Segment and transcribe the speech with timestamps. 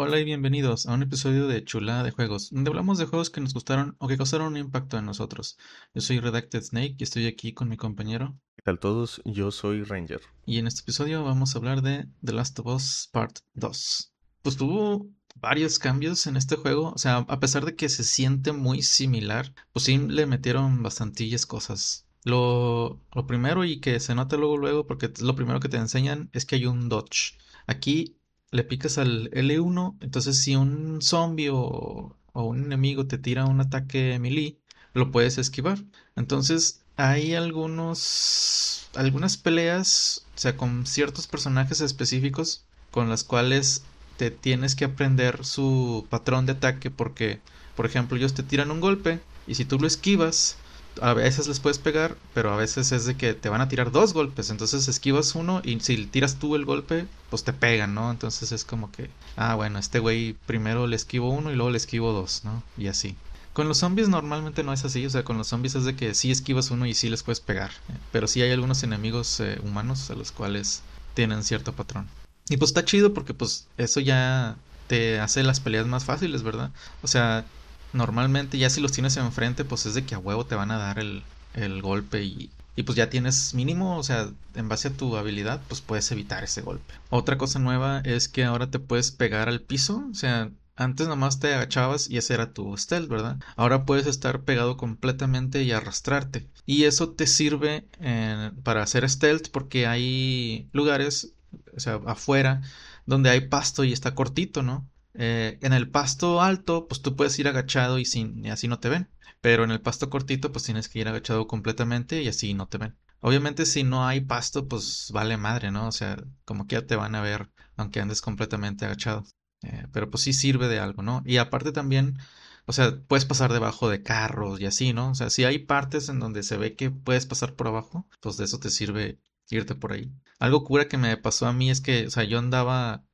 [0.00, 3.40] Hola y bienvenidos a un episodio de Chulada de Juegos, donde hablamos de juegos que
[3.40, 5.58] nos gustaron o que causaron un impacto en nosotros.
[5.92, 8.38] Yo soy Redacted Snake y estoy aquí con mi compañero.
[8.54, 9.20] ¿Qué tal todos?
[9.24, 10.20] Yo soy Ranger.
[10.46, 14.12] Y en este episodio vamos a hablar de The Last of Us Part 2.
[14.42, 18.52] Pues tuvo varios cambios en este juego, o sea, a pesar de que se siente
[18.52, 22.06] muy similar, pues sí le metieron bastantillas cosas.
[22.22, 25.76] Lo, lo primero y que se nota luego luego, porque es lo primero que te
[25.76, 27.36] enseñan, es que hay un dodge.
[27.66, 28.17] Aquí
[28.50, 34.18] le picas al L1, entonces si un zombie o, un enemigo te tira un ataque
[34.20, 34.58] melee,
[34.94, 35.78] lo puedes esquivar.
[36.16, 43.82] Entonces hay algunos algunas peleas, o sea, con ciertos personajes específicos con las cuales
[44.16, 47.40] te tienes que aprender su patrón de ataque porque,
[47.76, 50.56] por ejemplo, ellos te tiran un golpe y si tú lo esquivas,
[51.02, 53.90] a veces les puedes pegar, pero a veces es de que te van a tirar
[53.90, 58.10] dos golpes, entonces esquivas uno y si tiras tú el golpe, pues te pegan, ¿no?
[58.10, 61.78] Entonces es como que, ah, bueno, este güey primero le esquivo uno y luego le
[61.78, 62.62] esquivo dos, ¿no?
[62.76, 63.16] Y así.
[63.52, 66.14] Con los zombies normalmente no es así, o sea, con los zombies es de que
[66.14, 67.98] sí esquivas uno y sí les puedes pegar, ¿eh?
[68.12, 70.82] pero sí hay algunos enemigos eh, humanos a los cuales
[71.14, 72.06] tienen cierto patrón.
[72.48, 76.70] Y pues está chido porque pues eso ya te hace las peleas más fáciles, ¿verdad?
[77.02, 77.44] O sea,
[77.92, 80.78] normalmente ya si los tienes enfrente, pues es de que a huevo te van a
[80.78, 81.22] dar el,
[81.54, 85.62] el golpe y, y pues ya tienes mínimo, o sea, en base a tu habilidad,
[85.68, 86.94] pues puedes evitar ese golpe.
[87.10, 91.40] Otra cosa nueva es que ahora te puedes pegar al piso, o sea, antes nomás
[91.40, 93.38] te agachabas y ese era tu stealth, ¿verdad?
[93.56, 96.46] Ahora puedes estar pegado completamente y arrastrarte.
[96.66, 101.32] Y eso te sirve eh, para hacer stealth porque hay lugares,
[101.76, 102.62] o sea, afuera,
[103.06, 104.86] donde hay pasto y está cortito, ¿no?
[105.18, 108.88] Eh, en el pasto alto, pues tú puedes ir agachado y, sin, así no te
[108.88, 109.10] ven.
[109.40, 112.78] Pero en el pasto cortito, pues tienes que ir agachado completamente y así no te
[112.78, 112.96] ven.
[113.20, 115.88] Obviamente si no hay pasto, pues vale madre, ¿no?
[115.88, 119.24] O sea, como que ya te van a ver aunque andes completamente agachado.
[119.62, 121.22] Eh, pero pues sí sirve de algo, ¿no?
[121.26, 122.18] Y aparte también,
[122.66, 125.10] o sea, puedes pasar debajo de carros y así, ¿no?
[125.10, 128.36] O sea, si hay partes en donde se ve que puedes pasar por abajo, pues
[128.36, 130.12] de eso te sirve irte por ahí.
[130.38, 133.04] Algo cura que me pasó a mí es que, o sea, yo andaba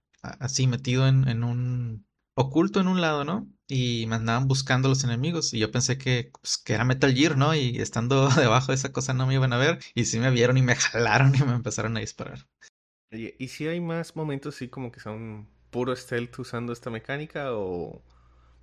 [0.40, 3.48] así metido en, un oculto en un lado, ¿no?
[3.66, 7.36] Y me andaban buscando los enemigos y yo pensé que, pues, que era Metal Gear,
[7.36, 7.54] ¿no?
[7.54, 10.56] Y estando debajo de esa cosa no me iban a ver y sí me vieron
[10.56, 12.46] y me jalaron y me empezaron a disparar.
[13.10, 18.02] ¿Y si hay más momentos así como que son puro stealth usando esta mecánica o...?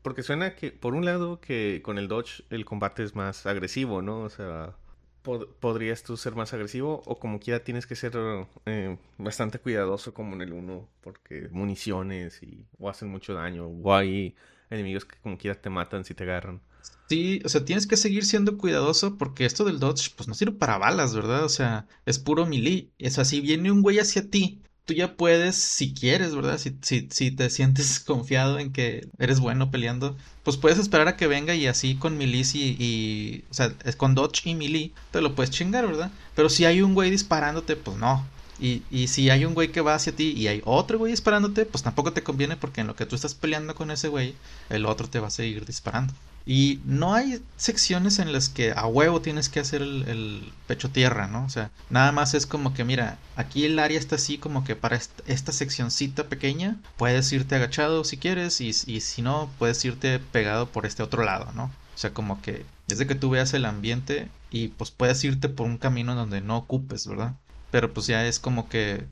[0.02, 4.02] Porque suena que, por un lado, que con el dodge el combate es más agresivo,
[4.02, 4.22] ¿no?
[4.22, 4.76] O sea,
[5.22, 8.14] podrías tú ser más agresivo o como quiera tienes que ser
[8.66, 13.94] eh, bastante cuidadoso como en el 1 porque municiones y o hacen mucho daño o
[13.94, 14.36] hay
[14.70, 16.62] enemigos que como quiera te matan si te agarran.
[17.08, 20.54] Sí, o sea, tienes que seguir siendo cuidadoso porque esto del dodge pues no sirve
[20.54, 21.44] para balas, ¿verdad?
[21.44, 22.90] O sea, es puro melee.
[22.98, 26.58] Es así, viene un güey hacia ti tú ya puedes, si quieres, ¿verdad?
[26.58, 31.16] Si, si, si, te sientes confiado en que eres bueno peleando, pues puedes esperar a
[31.16, 35.22] que venga y así con melee y, o sea, es con dodge y melee, te
[35.22, 36.12] lo puedes chingar, ¿verdad?
[36.36, 38.26] Pero si hay un güey disparándote, pues no.
[38.60, 41.66] Y, y si hay un güey que va hacia ti y hay otro güey disparándote,
[41.66, 44.36] pues tampoco te conviene porque en lo que tú estás peleando con ese güey,
[44.70, 46.14] el otro te va a seguir disparando.
[46.46, 51.28] Y no hay secciones en las que a huevo tienes que hacer el, pecho tierra,
[51.28, 51.46] ¿no?
[51.46, 54.76] O sea, nada más es como que, mira, aquí el área está así como que
[54.76, 60.20] para esta, seccioncita pequeña puedes irte agachado si quieres y, y, si no, puedes irte
[60.20, 61.66] pegado por este otro lado, ¿no?
[61.94, 65.50] O sea, como que es de que tú veas el ambiente y pues puedes irte
[65.50, 67.36] por un camino donde no ocupes, ¿verdad?
[67.70, 69.06] Pero pues ya es como que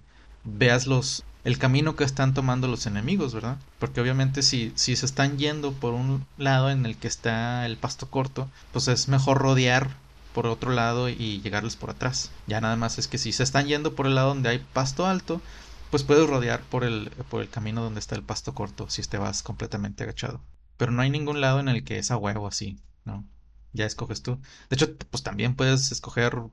[0.44, 3.58] veas los, el camino que están tomando los enemigos, ¿verdad?
[3.80, 7.76] Porque obviamente si, si se están yendo por un lado en el que está el
[7.76, 9.90] pasto corto, pues es mejor rodear
[10.36, 12.30] por otro lado y llegarles por atrás.
[12.46, 15.08] Ya nada más es que si se están yendo por el lado donde hay pasto
[15.08, 15.42] alto,
[15.90, 19.18] pues puedes rodear por el, por el camino donde está el pasto corto si te
[19.18, 20.42] vas completamente agachado.
[20.78, 23.26] Pero no hay ningún lado en el que es a huevo así, ¿no?
[23.74, 24.40] Ya escoges tú.
[24.70, 26.44] De hecho, pues también puedes escoger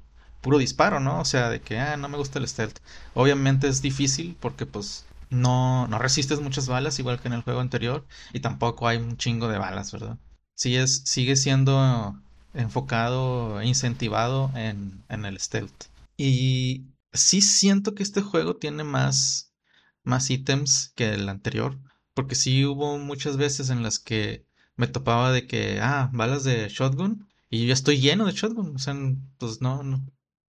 [0.47, 1.19] puro disparo, ¿no?
[1.21, 2.79] O sea, de que, ah, no me gusta el stealth.
[3.15, 7.59] Obviamente es difícil porque pues no, no resistes muchas balas igual que en el juego
[7.59, 10.19] anterior y tampoco hay un chingo de balas, ¿verdad?
[10.55, 12.23] Sí es, sigue siendo
[12.55, 15.87] enfocado, incentivado en, en el stealth.
[16.17, 19.53] Y sí siento que este juego tiene más,
[20.05, 21.77] más ítems que el anterior,
[22.15, 24.47] porque sí hubo muchas veces en las que
[24.77, 28.77] me topaba de que, ah, balas de shotgun, y yo ya estoy lleno de shotgun,
[28.77, 28.95] o sea,
[29.39, 30.07] pues no, no,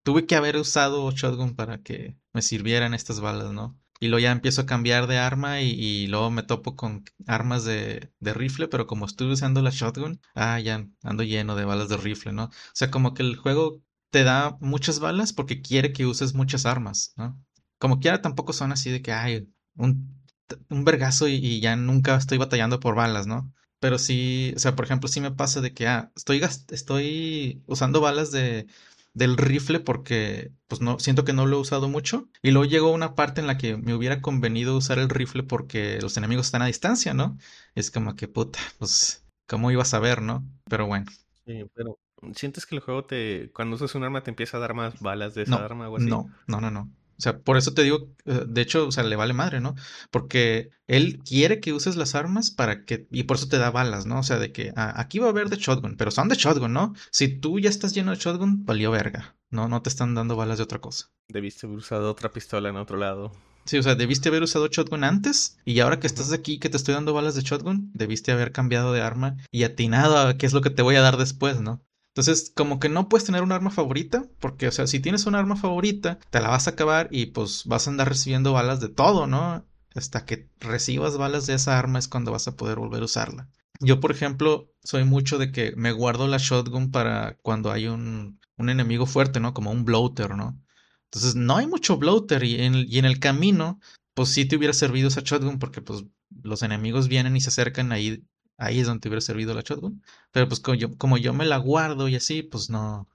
[0.03, 3.79] tuve que haber usado shotgun para que me sirvieran estas balas, ¿no?
[3.99, 8.11] Y luego ya empiezo a cambiar de arma y, luego me topo con armas de,
[8.19, 11.97] de, rifle, pero como estuve usando la shotgun, ah, ya ando lleno de balas de
[11.97, 12.45] rifle, ¿no?
[12.45, 16.65] O sea, como que el juego te da muchas balas porque quiere que uses muchas
[16.65, 17.41] armas, ¿no?
[17.79, 20.23] Como quiera tampoco son así de que, ay, un
[20.69, 23.53] un vergazo y, ya nunca estoy batallando por balas, ¿no?
[23.79, 28.01] Pero sí, o sea, por ejemplo, sí me pasa de que, ah, estoy, estoy usando
[28.01, 28.67] balas de,
[29.13, 32.29] del rifle porque, pues no, siento que no lo he usado mucho.
[32.41, 35.99] Y luego llegó una parte en la que me hubiera convenido usar el rifle porque
[36.01, 37.37] los enemigos están a distancia, ¿no?
[37.75, 40.43] Es como que, puta, pues, ¿cómo ibas a ver, no?
[40.69, 41.05] Pero bueno.
[41.45, 41.99] Sí, pero
[42.35, 45.35] ¿sientes que el juego te, cuando usas un arma, te empieza a dar más balas
[45.35, 46.09] de esa arma o así?
[46.09, 46.89] No, no, no, no.
[47.17, 49.75] O sea, por eso te digo, eh, de hecho, o sea, le vale madre, ¿no?
[50.11, 54.05] Porque él quiere que uses las armas para que, y por eso te da balas,
[54.05, 54.19] ¿no?
[54.19, 56.73] O sea, de que ah, aquí va a haber de shotgun, pero son de shotgun,
[56.73, 56.93] ¿no?
[57.11, 59.67] Si tú ya estás lleno de shotgun, valió verga, ¿no?
[59.67, 61.11] No te están dando balas de otra cosa.
[61.29, 63.31] Debiste haber usado otra pistola en otro lado.
[63.65, 66.75] Sí, o sea, debiste haber usado shotgun antes y ahora que estás aquí que te
[66.75, 70.53] estoy dando balas de shotgun, debiste haber cambiado de arma y atinado a qué es
[70.53, 71.81] lo que te voy a dar después, ¿no?
[72.13, 75.33] Entonces, como que no puedes tener un arma favorita, porque, o sea, si tienes un
[75.33, 78.89] arma favorita, te la vas a acabar y pues vas a andar recibiendo balas de
[78.89, 79.65] todo, ¿no?
[79.95, 83.49] Hasta que recibas balas de esa arma es cuando vas a poder volver a usarla.
[83.79, 88.39] Yo, por ejemplo, soy mucho de que me guardo la shotgun para cuando hay un,
[88.57, 89.55] un enemigo fuerte, ¿no?
[89.55, 90.61] Como un bloater, ¿no?
[91.05, 93.79] Entonces, no hay mucho bloater y en, y en el camino,
[94.13, 96.03] pues sí te hubiera servido esa shotgun porque pues
[96.43, 98.23] los enemigos vienen y se acercan ahí
[98.57, 100.03] ahí es donde te hubiera servido la shotgun.
[100.31, 103.07] Pero pues como yo, como yo me la guardo y así, pues no,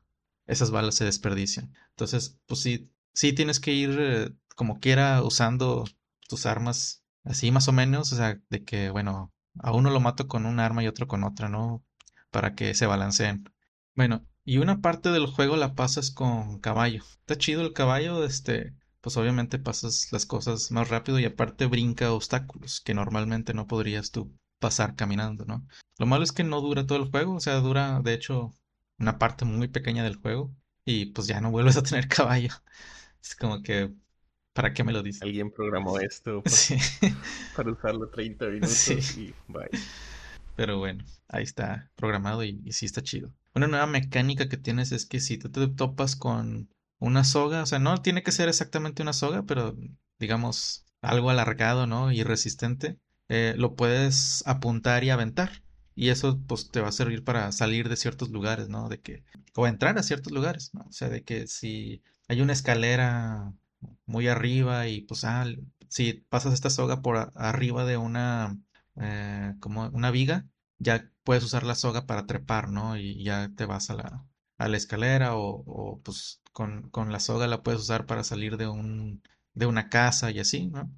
[0.47, 1.73] esas balas se desperdician.
[1.91, 5.85] Entonces, pues sí, sí tienes que ir eh, como quiera usando
[6.29, 10.29] tus armas así más o menos, o sea, de que, bueno, a uno lo mato
[10.29, 11.85] con un arma y otro con otra, ¿no?
[12.31, 13.45] Para que se balanceen.
[13.95, 17.03] Bueno, y una parte del juego la pasas con caballo.
[17.21, 22.13] Está chido el caballo, este, pues obviamente pasas las cosas más rápido y aparte brinca
[22.13, 25.67] obstáculos que normalmente no podrías tú pasar caminando, ¿no?
[25.99, 28.53] Lo malo es que no dura todo el juego, o sea, dura de hecho
[28.99, 32.51] una parte muy pequeña del juego y pues ya no vuelves a tener caballo.
[33.23, 33.93] Es como que,
[34.53, 35.23] ¿para qué me lo dices?
[35.23, 36.43] Alguien programó esto
[37.57, 39.71] para, usarlo 30 minutos y bye.
[40.57, 43.33] Pero bueno, ahí está programado y, y, sí está chido.
[43.55, 46.69] Una nueva mecánica que tienes es que si tú te topas con
[46.99, 49.77] una soga, o sea, no tiene que ser exactamente una soga, pero
[50.19, 52.11] digamos algo alargado, ¿no?
[52.11, 55.63] Y resistente, eh, lo puedes apuntar y aventar.
[55.95, 58.89] Y eso pues te va a servir para salir de ciertos lugares, ¿no?
[58.89, 59.25] De que,
[59.57, 60.83] o entrar a ciertos lugares, ¿no?
[60.89, 63.53] O sea, de que si hay una escalera
[64.07, 65.47] muy arriba y pues, ah,
[65.89, 68.59] si pasas esta soga por arriba de una,
[68.97, 70.47] eh, como una viga,
[70.79, 72.97] ya puedes usar la soga para trepar, ¿no?
[72.97, 74.25] Y ya te vas a la,
[74.59, 78.57] a la escalera o, o pues con, con, la soga la puedes usar para salir
[78.57, 79.23] de un,
[79.55, 80.91] de una casa y así, ¿no?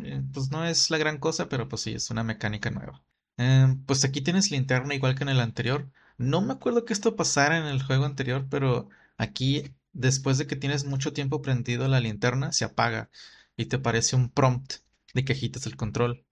[0.00, 3.02] Eh, pues no es la gran cosa, pero pues sí, es una mecánica nueva.
[3.38, 5.90] Eh, pues aquí tienes linterna igual que en el anterior.
[6.18, 10.56] No me acuerdo que esto pasara en el juego anterior, pero aquí, después de que
[10.56, 13.10] tienes mucho tiempo prendido la linterna, se apaga
[13.56, 14.74] y te aparece un prompt
[15.14, 16.24] de que agitas el control.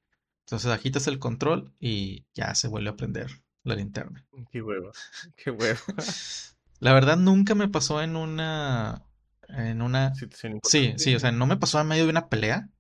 [0.47, 4.27] Entonces agitas el control y ya se vuelve a prender la linterna.
[4.51, 4.91] Qué huevo,
[5.37, 5.81] qué huevo.
[6.81, 9.05] La verdad nunca me pasó en una
[9.49, 10.15] en una
[10.63, 12.71] Sí, sí, o sea, no me pasó en medio de una pelea,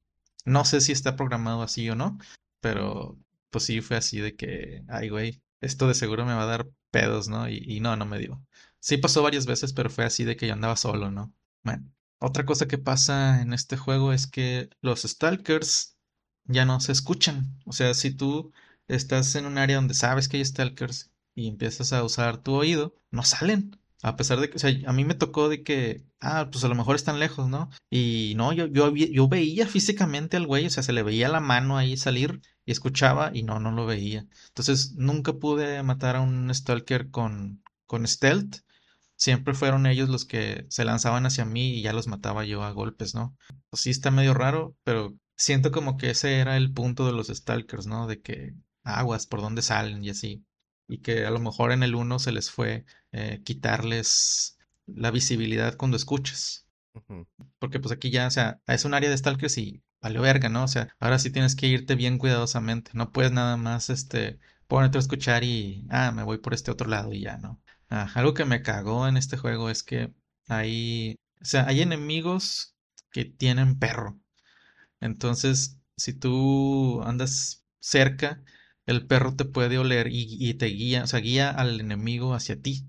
[0.44, 2.18] no sé si está programado así o no,
[2.60, 3.18] pero
[3.50, 6.68] pues sí fue así de que, ay, güey, esto de seguro me va a dar
[6.90, 7.48] pedos, ¿no?
[7.48, 8.42] Y, no, no me dio.
[8.80, 11.34] Sí pasó varias veces, pero fue así de que yo andaba solo, ¿no?
[11.62, 15.96] Bueno, otra cosa que pasa en este juego es que los stalkers
[16.44, 17.58] ya no se escuchan.
[17.66, 18.52] O sea, si tú
[18.88, 22.94] estás en un área donde sabes que hay stalkers y empiezas a usar tu oído,
[23.10, 23.78] no salen.
[24.02, 26.68] A pesar de que, o sea, a mí me tocó de que, ah, pues a
[26.68, 27.68] lo mejor están lejos, ¿no?
[27.90, 31.40] Y no, yo, yo, yo veía físicamente al güey, o sea, se le veía la
[31.40, 34.26] mano ahí salir y escuchaba y no, no lo veía.
[34.48, 38.58] Entonces, nunca pude matar a un stalker con, con stealth.
[39.16, 42.72] Siempre fueron ellos los que se lanzaban hacia mí y ya los mataba yo a
[42.72, 43.36] golpes, ¿no?
[43.68, 47.28] Pues sí está medio raro, pero siento como que ese era el punto de los
[47.28, 48.06] stalkers, ¿no?
[48.06, 50.44] De que aguas, por dónde salen y así
[50.90, 55.76] y que a lo mejor en el 1 se les fue eh, quitarles la visibilidad
[55.76, 56.66] cuando escuchas.
[57.58, 60.64] Porque pues aquí ya, o sea, es un área de stalkers y vale verga, ¿no?
[60.64, 62.90] O sea, ahora sí tienes que irte bien cuidadosamente.
[62.94, 66.88] No puedes nada más, este, ponerte a escuchar y, ah, me voy por este otro
[66.88, 67.60] lado y ya, ¿no?
[67.88, 70.12] Ah, algo que me cagó en este juego es que
[70.48, 72.74] hay, o sea, hay enemigos
[73.12, 74.20] que tienen perro.
[75.00, 78.42] Entonces, si tú andas cerca,
[78.90, 82.86] el perro te puede oler y, te guía, o sea, guía al enemigo hacia ti.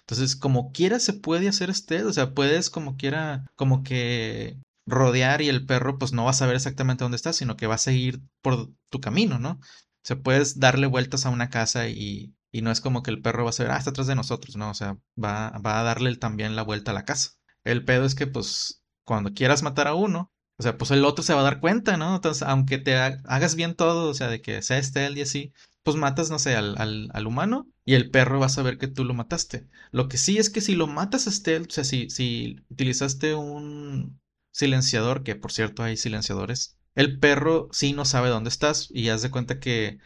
[0.00, 5.42] Entonces, como quiera se puede hacer este, o sea, puedes como quiera, como que rodear
[5.42, 7.78] y el perro pues no va a saber exactamente dónde está, sino que va a
[7.78, 9.52] seguir por tu camino, ¿no?
[9.52, 13.22] O sea, puedes darle vueltas a una casa y, y no es como que el
[13.22, 14.70] perro va a saber, ah, está atrás de nosotros, ¿no?
[14.70, 17.32] O sea, va, va a darle también la vuelta a la casa.
[17.64, 21.24] El pedo es que pues cuando quieras matar a uno, O sea, pues el otro
[21.24, 22.16] se va a dar cuenta, ¿no?
[22.16, 25.96] Entonces, aunque te hagas bien todo, o sea, de que sea el y así, pues
[25.96, 29.04] matas, no sé, al, al, al, humano y el perro va a saber que tú
[29.04, 29.70] lo mataste.
[29.90, 33.34] Lo que sí es que si lo matas a stealth, o sea, si, si utilizaste
[33.34, 34.20] un
[34.52, 39.22] silenciador, que por cierto hay silenciadores, el perro sí no sabe dónde estás y haz
[39.22, 39.96] de cuenta que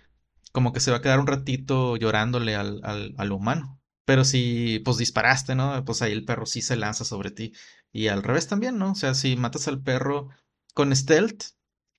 [0.53, 3.81] como que se va a quedar un ratito llorándole al, al, al humano.
[4.05, 5.85] Pero si pues disparaste, ¿no?
[5.85, 7.53] Pues ahí el perro sí se lanza sobre ti.
[7.93, 8.93] Y al revés también, ¿no?
[8.93, 10.29] O sea, si matas al perro
[10.75, 11.45] con stealth,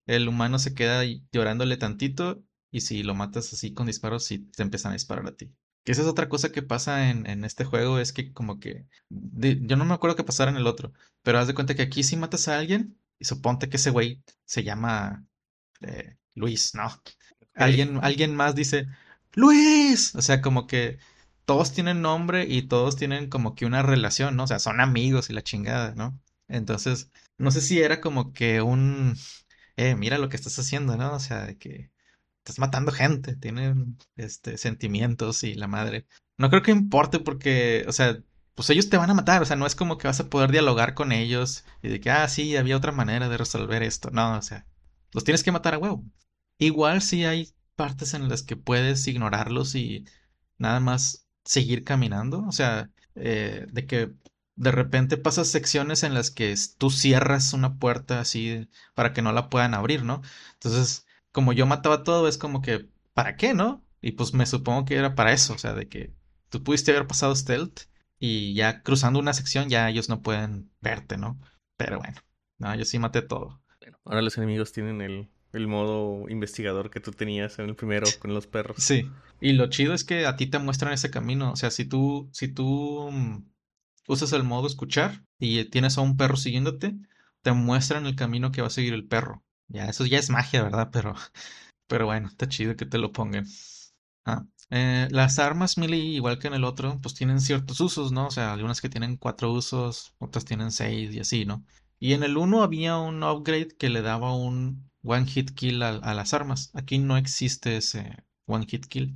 [0.06, 4.64] el humano se queda llorándole tantito y si lo matas así con disparos, sí te
[4.64, 5.54] empiezan a disparar a ti.
[5.84, 8.88] Que esa es otra cosa que pasa en, en este juego, es que como que...
[9.20, 12.04] yo no me acuerdo qué pasara en el otro, pero haz de cuenta que aquí
[12.04, 15.26] si matas a alguien, y suponte que ese güey se llama
[15.82, 17.02] eh, Luis, ¿no?
[17.56, 18.88] Alguien, alguien más dice,
[19.34, 20.16] Luis.
[20.16, 21.00] O sea, como que
[21.46, 24.44] todos tienen nombre y todos tienen como que una relación, ¿no?
[24.46, 26.20] O sea, son amigos y la chingada, ¿no?
[26.48, 29.16] Entonces, no sé si era como que un,
[29.78, 31.14] eh, mira lo que estás haciendo, ¿no?
[31.16, 31.92] O sea, de que
[32.40, 36.08] estás matando gente, tienen, este, sentimientos y la madre.
[36.38, 38.20] No creo que importe porque, o sea,
[38.56, 40.52] pues ellos te van a matar, o sea, no es como que vas a poder
[40.52, 44.12] dialogar con ellos y de que, ah, sí, había otra manera de resolver esto.
[44.12, 44.66] No, o sea,
[45.14, 46.04] los tienes que matar a huevo.
[46.60, 50.06] Igual sí hay partes en las que puedes ignorarlos y
[50.58, 52.46] nada más seguir caminando.
[52.48, 54.14] O sea, eh, de que
[54.56, 59.32] de repente pasas secciones en las que tú cierras una puerta así para que no
[59.32, 60.22] la puedan abrir, ¿no?
[60.54, 63.84] Entonces, como yo mataba todo, es como que, ¿para qué, no?
[64.02, 66.14] Y pues me supongo que era para eso, o sea, de que
[66.50, 67.82] tú pudiste haber pasado stealth
[68.20, 71.40] y ya cruzando una sección ya ellos no pueden verte, ¿no?
[71.78, 72.22] Pero bueno,
[72.58, 73.62] no, yo sí maté todo.
[73.82, 78.06] Bueno, ahora los enemigos tienen el el modo investigador que tú tenías en el primero
[78.20, 78.78] con los perros.
[78.80, 79.10] Sí.
[79.40, 81.52] Y lo chido es que a ti te muestran ese camino.
[81.52, 83.46] O sea, si tú, si tú mm,
[84.08, 86.96] usas el modo escuchar y tienes a un perro siguiéndote,
[87.42, 89.44] te muestran el camino que va a seguir el perro.
[89.68, 90.90] Ya, eso ya es magia, ¿verdad?
[90.92, 91.16] Pero,
[91.88, 93.46] pero bueno, está chido que te lo pongan.
[94.26, 98.28] Ah, eh, las armas melee, igual que en el otro, pues tienen ciertos usos, ¿no?
[98.28, 101.64] O sea, algunas que tienen cuatro usos, otras tienen seis y así, ¿no?
[102.00, 106.14] Y en el uno había un upgrade que le daba un one hit kill a,
[106.14, 106.72] las armas.
[106.74, 109.16] Aquí no existe ese one hit kill,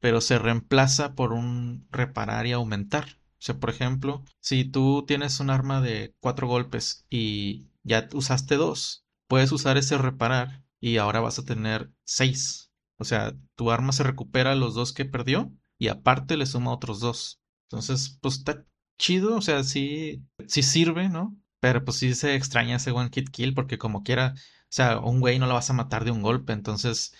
[0.00, 3.19] pero se reemplaza por un reparar y aumentar.
[3.40, 8.56] O sea, por ejemplo, si tú tienes un arma de cuatro golpes y ya usaste
[8.56, 12.70] dos, puedes usar ese reparar y ahora vas a tener seis.
[12.98, 17.00] O sea, tu arma se recupera los dos que perdió y aparte le suma otros
[17.00, 17.40] dos.
[17.70, 18.64] Entonces, pues está
[18.98, 21.36] chido, o sea, sí, sí sirve, ¿no?
[21.60, 24.34] Pero pues sí se extraña ese one hit kill porque como quiera
[24.70, 26.52] o sea, un güey no lo vas a matar de un golpe.
[26.52, 27.12] Entonces,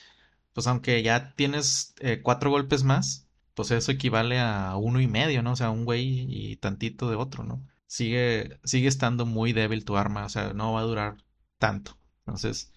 [0.53, 3.29] pues aunque ya tienes eh, cuatro golpes más,
[3.61, 5.53] pues eso equivale a uno y medio, ¿no?
[5.53, 7.63] O sea, un güey y tantito de otro, ¿no?
[7.87, 11.19] Sigue, sigue estando muy débil tu arma, o sea, no va a durar
[11.59, 11.99] tanto.
[12.21, 12.73] Entonces,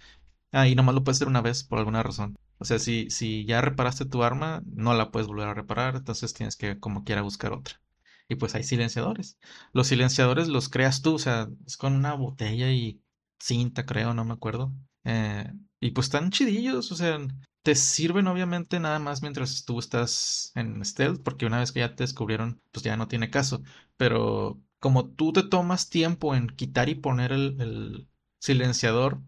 [0.51, 2.35] ahí nomás lo puedes hacer una vez por alguna razón.
[2.57, 6.33] O sea, si, si ya reparaste tu arma, no la puedes volver a reparar, entonces
[6.33, 7.81] tienes que como quiera buscar otra.
[8.27, 9.37] Y pues hay silenciadores.
[9.71, 13.01] Los silenciadores los creas tú, o sea, es con una botella y
[13.39, 14.73] cinta, creo, no me acuerdo.
[15.05, 15.49] Eh,
[15.79, 17.19] y pues están chidillos, o sea,
[17.63, 21.96] te sirven obviamente nada más mientras tú estás en stealth, porque una vez que ya
[21.96, 23.63] te descubrieron, pues ya no tiene caso.
[23.98, 28.08] Pero como tú te tomas tiempo en quitar y poner el,
[28.39, 29.22] silenciador,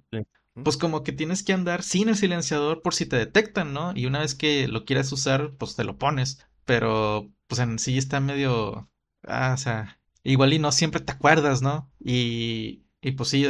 [0.63, 3.93] pues como que tienes que andar sin el silenciador por si te detectan, ¿no?
[3.95, 6.45] Y una vez que lo quieras usar, pues te lo pones.
[6.65, 8.89] Pero pues en sí está medio...
[9.23, 11.91] Ah, o sea, igual y no siempre te acuerdas, ¿no?
[11.99, 13.45] Y, y pues sí,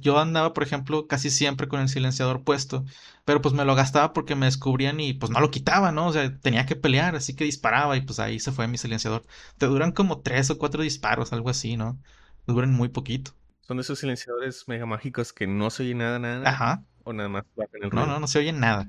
[0.00, 2.84] yo andaba, por ejemplo, casi siempre con el silenciador puesto,
[3.24, 6.06] pero pues me lo gastaba porque me descubrían y pues no lo quitaba, ¿no?
[6.06, 9.24] O sea, tenía que pelear, así que disparaba y pues ahí se fue mi silenciador.
[9.58, 11.98] Te duran como tres o cuatro disparos, algo así, ¿no?
[12.46, 13.32] duran muy poquito.
[13.62, 16.48] Son de esos silenciadores mega mágicos que no se oye nada, nada.
[16.48, 16.84] Ajá.
[17.02, 18.06] O nada más el ruido.
[18.06, 18.88] No, no, no se oye nada.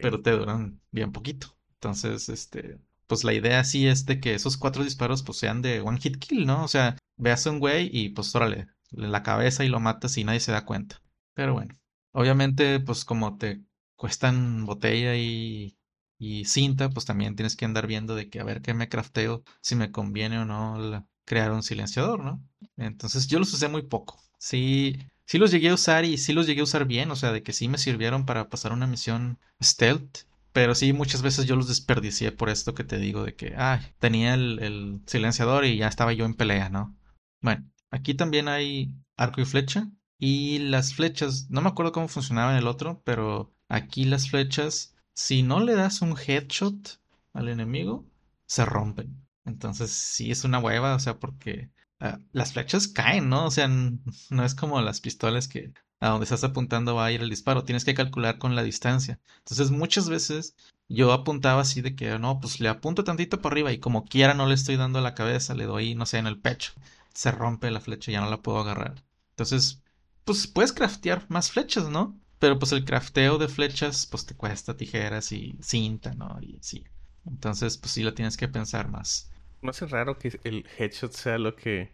[0.00, 1.56] Pero te duran bien poquito.
[1.74, 5.80] Entonces, este, pues la idea sí es de que esos cuatro disparos pues sean de
[5.80, 6.62] one hit kill, ¿no?
[6.62, 10.24] O sea, veas a un güey y pues órale, la cabeza y lo matas y
[10.24, 11.00] nadie se da cuenta.
[11.34, 11.78] Pero bueno,
[12.12, 13.62] obviamente, pues como te
[13.96, 15.76] cuestan botella y,
[16.18, 19.44] y cinta, pues también tienes que andar viendo de que a ver qué me crafteo,
[19.60, 22.42] si me conviene o no crear un silenciador, ¿no?
[22.76, 24.18] Entonces yo los usé muy poco.
[24.38, 27.32] Sí, sí los llegué a usar y sí los llegué a usar bien, o sea,
[27.32, 30.20] de que sí me sirvieron para pasar una misión stealth.
[30.52, 33.80] Pero sí, muchas veces yo los desperdicié por esto que te digo de que, ay,
[33.98, 36.96] tenía el, el silenciador y ya estaba yo en pelea, ¿no?
[37.42, 39.90] Bueno, Aquí también hay arco y flecha.
[40.18, 44.96] Y las flechas, no me acuerdo cómo funcionaba en el otro, pero aquí las flechas,
[45.14, 47.00] si no le das un headshot
[47.34, 48.04] al enemigo,
[48.46, 49.24] se rompen.
[49.44, 53.46] Entonces sí es una hueva, o sea, porque ah, las flechas caen, ¿no?
[53.46, 53.68] O sea,
[54.30, 57.64] no es como las pistolas que a donde estás apuntando va a ir el disparo.
[57.64, 59.20] Tienes que calcular con la distancia.
[59.38, 60.54] Entonces, muchas veces
[60.88, 64.34] yo apuntaba así de que no, pues le apunto tantito para arriba y como quiera
[64.34, 66.72] no le estoy dando la cabeza, le doy, no sé, en el pecho.
[67.18, 69.02] Se rompe la flecha, ya no la puedo agarrar.
[69.30, 69.82] Entonces,
[70.24, 72.16] pues puedes craftear más flechas, ¿no?
[72.38, 76.38] Pero pues el crafteo de flechas, pues te cuesta tijeras y cinta, ¿no?
[76.40, 76.84] Y sí.
[77.26, 79.32] Entonces, pues sí lo tienes que pensar más.
[79.62, 81.90] ¿No es raro que el headshot sea lo que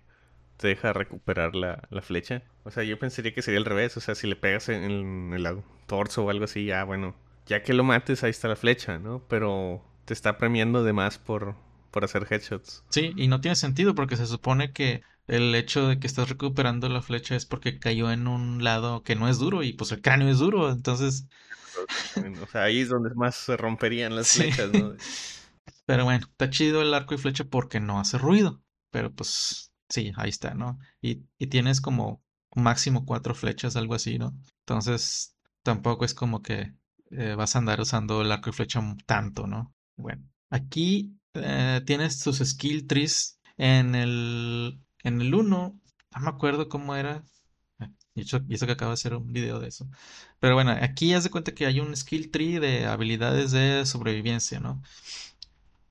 [0.59, 2.43] te deja recuperar la, la, flecha?
[2.65, 3.97] O sea, yo pensaría que sería al revés.
[3.97, 7.15] O sea, si le pegas en el torso o algo así, ya bueno,
[7.47, 9.25] ya que lo mates, ahí está la flecha, ¿no?
[9.27, 11.57] Pero te está premiando de más por,
[11.91, 12.85] por hacer headshots.
[12.91, 16.89] Sí, y no tiene sentido porque se supone que el hecho de que estás recuperando
[16.89, 20.03] la flecha es porque cayó en un lado que no es duro y pues el
[20.03, 21.27] cráneo es duro, entonces...
[22.43, 24.95] O sea, ahí es donde más se romperían las flechas, ¿no?
[25.87, 30.13] Pero bueno, está chido el arco y flecha porque no hace ruido, pero pues sí,
[30.17, 30.79] ahí está, ¿no?
[31.03, 32.23] Y, y tienes como
[32.55, 34.35] máximo cuatro flechas, algo así, ¿no?
[34.61, 36.75] Entonces tampoco es como que
[37.11, 39.75] eh, vas a andar usando el arco y flecha tanto, ¿no?
[39.97, 45.81] Bueno, aquí eh, tienes tus skill trees en el en el 1,
[46.15, 47.23] no me acuerdo cómo era.
[47.81, 49.89] Eh, y eso, que acabo de hacer un video de eso.
[50.41, 54.61] Pero bueno, aquí haz de cuenta que hay un skill tree de habilidades de sobrevivencia,
[54.61, 54.83] ¿no?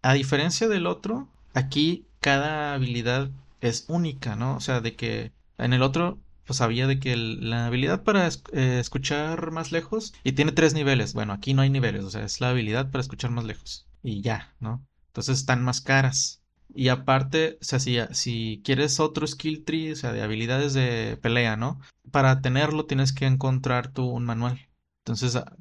[0.03, 4.55] A diferencia del otro, aquí cada habilidad es única, ¿no?
[4.55, 8.79] O sea, de que en el otro, pues había de que la habilidad para eh,
[8.79, 11.13] escuchar más lejos y tiene tres niveles.
[11.13, 13.87] Bueno, aquí no hay niveles, o sea, es la habilidad para escuchar más lejos.
[14.03, 14.85] Y ya, ¿no?
[15.07, 16.42] Entonces están más caras.
[16.75, 21.55] Y aparte, o sea, si, quieres otro skill tree, o sea, de habilidades de pelea,
[21.55, 21.79] ¿no?
[22.11, 24.69] Para tenerlo tienes que encontrar tú un manual.
[24.99, 25.55] Entonces, ah,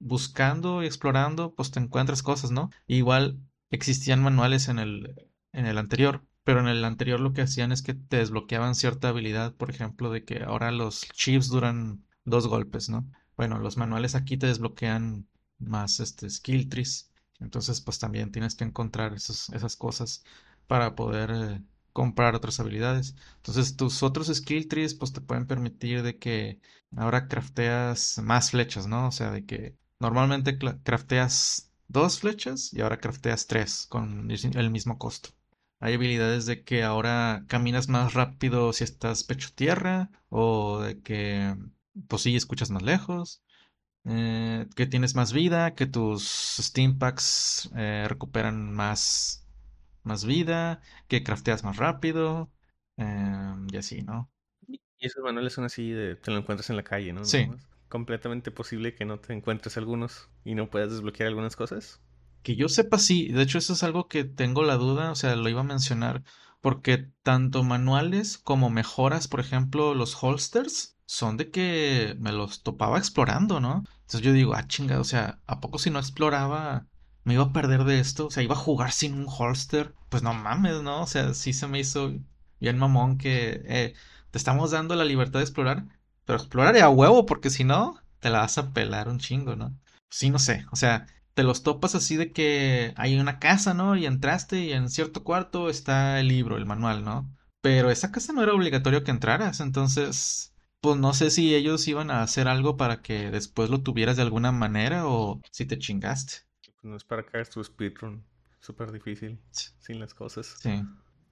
[0.00, 2.70] buscando y explorando, pues te encuentras cosas, ¿no?
[2.86, 7.72] Igual existían manuales en el, en el anterior, pero en el anterior lo que hacían
[7.72, 12.46] es que te desbloqueaban cierta habilidad, por ejemplo, de que ahora los chips duran dos
[12.46, 13.10] golpes, ¿no?
[13.36, 15.28] Bueno, los manuales aquí te desbloquean
[15.58, 17.10] más este skill trees.
[17.40, 20.24] Entonces, pues también tienes que encontrar esas cosas
[20.68, 23.16] para poder eh, comprar otras habilidades.
[23.38, 26.60] Entonces tus otros skill trees pues te pueden permitir de que
[26.96, 29.08] ahora crafteas más flechas, ¿no?
[29.08, 34.98] O sea, de que normalmente crafteas dos flechas y ahora crafteas tres con el mismo
[34.98, 35.30] costo.
[35.80, 41.56] Hay habilidades de que ahora caminas más rápido si estás pecho tierra o de que
[42.08, 43.42] pues sí escuchas más lejos.
[44.04, 46.24] Eh, que tienes más vida, que tus
[46.60, 49.46] steam packs eh, recuperan más
[50.02, 52.50] más vida, que crafteas más rápido,
[52.96, 54.30] em, y así, ¿no?
[54.66, 57.24] Y esos manuales son así de te lo encuentras en la calle, ¿no?
[57.24, 57.46] Sí.
[57.88, 62.02] completamente posible que no te encuentres algunos y no puedas desbloquear algunas cosas.
[62.42, 63.28] Que yo sepa, sí.
[63.32, 66.22] De hecho, eso es algo que tengo la duda, o sea, lo iba a mencionar,
[66.60, 72.98] porque tanto manuales como mejoras, por ejemplo, los holsters, son de que me los topaba
[72.98, 73.84] explorando, ¿no?
[74.00, 76.86] Entonces yo digo, ah, chinga, o sea, ¿a poco si no exploraba
[77.28, 80.22] me iba a perder de esto, o sea, iba a jugar sin un holster, pues
[80.22, 81.02] no mames, ¿no?
[81.02, 82.14] O sea, sí se me hizo
[82.58, 83.94] bien mamón que eh,
[84.30, 85.84] te estamos dando la libertad de explorar,
[86.24, 89.78] pero explorar a huevo, porque si no, te la vas a pelar un chingo, ¿no?
[90.10, 93.94] Sí, no sé, o sea, te los topas así de que hay una casa, ¿no?
[93.94, 97.30] Y entraste y en cierto cuarto está el libro, el manual, ¿no?
[97.60, 102.10] Pero esa casa no era obligatorio que entraras, entonces, pues no sé si ellos iban
[102.10, 106.47] a hacer algo para que después lo tuvieras de alguna manera o si te chingaste.
[106.82, 108.24] No es para caer tu speedrun.
[108.60, 109.38] Súper difícil.
[109.50, 110.56] Sin las cosas.
[110.60, 110.82] Sí.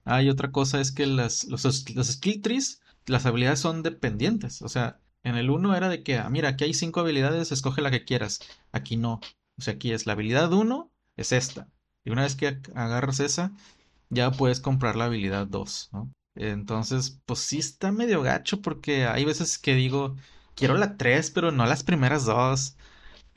[0.05, 4.61] Ah, y otra cosa es que las, los, skill trees, las habilidades son dependientes.
[4.61, 7.81] O sea, en el 1 era de que, ah, mira, aquí hay cinco habilidades, escoge
[7.81, 8.39] la que quieras.
[8.71, 9.19] Aquí no.
[9.57, 11.67] O sea, aquí es la habilidad 1, es esta.
[12.05, 13.51] Y una vez que agarras esa,
[14.09, 16.13] ya puedes comprar la habilidad 2, ¿no?
[16.35, 20.15] Entonces, pues sí está medio gacho porque hay veces que digo,
[20.55, 22.77] quiero la 3, pero no las primeras dos.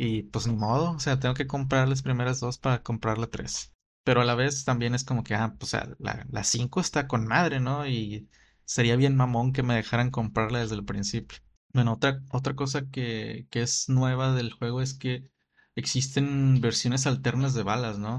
[0.02, 3.26] Y pues ni modo, o sea, tengo que comprar las primeras dos para comprar la
[3.28, 3.72] tres.
[4.04, 7.26] Pero a la vez también es como que, ah, pues la, la cinco está con
[7.26, 7.86] madre, ¿no?
[7.86, 8.28] Y
[8.64, 11.38] sería bien mamón que me dejaran comprarla desde el principio.
[11.74, 15.30] Bueno, otra, otra cosa que, que es nueva del juego es que
[15.76, 18.16] existen versiones alternas de balas, ¿no?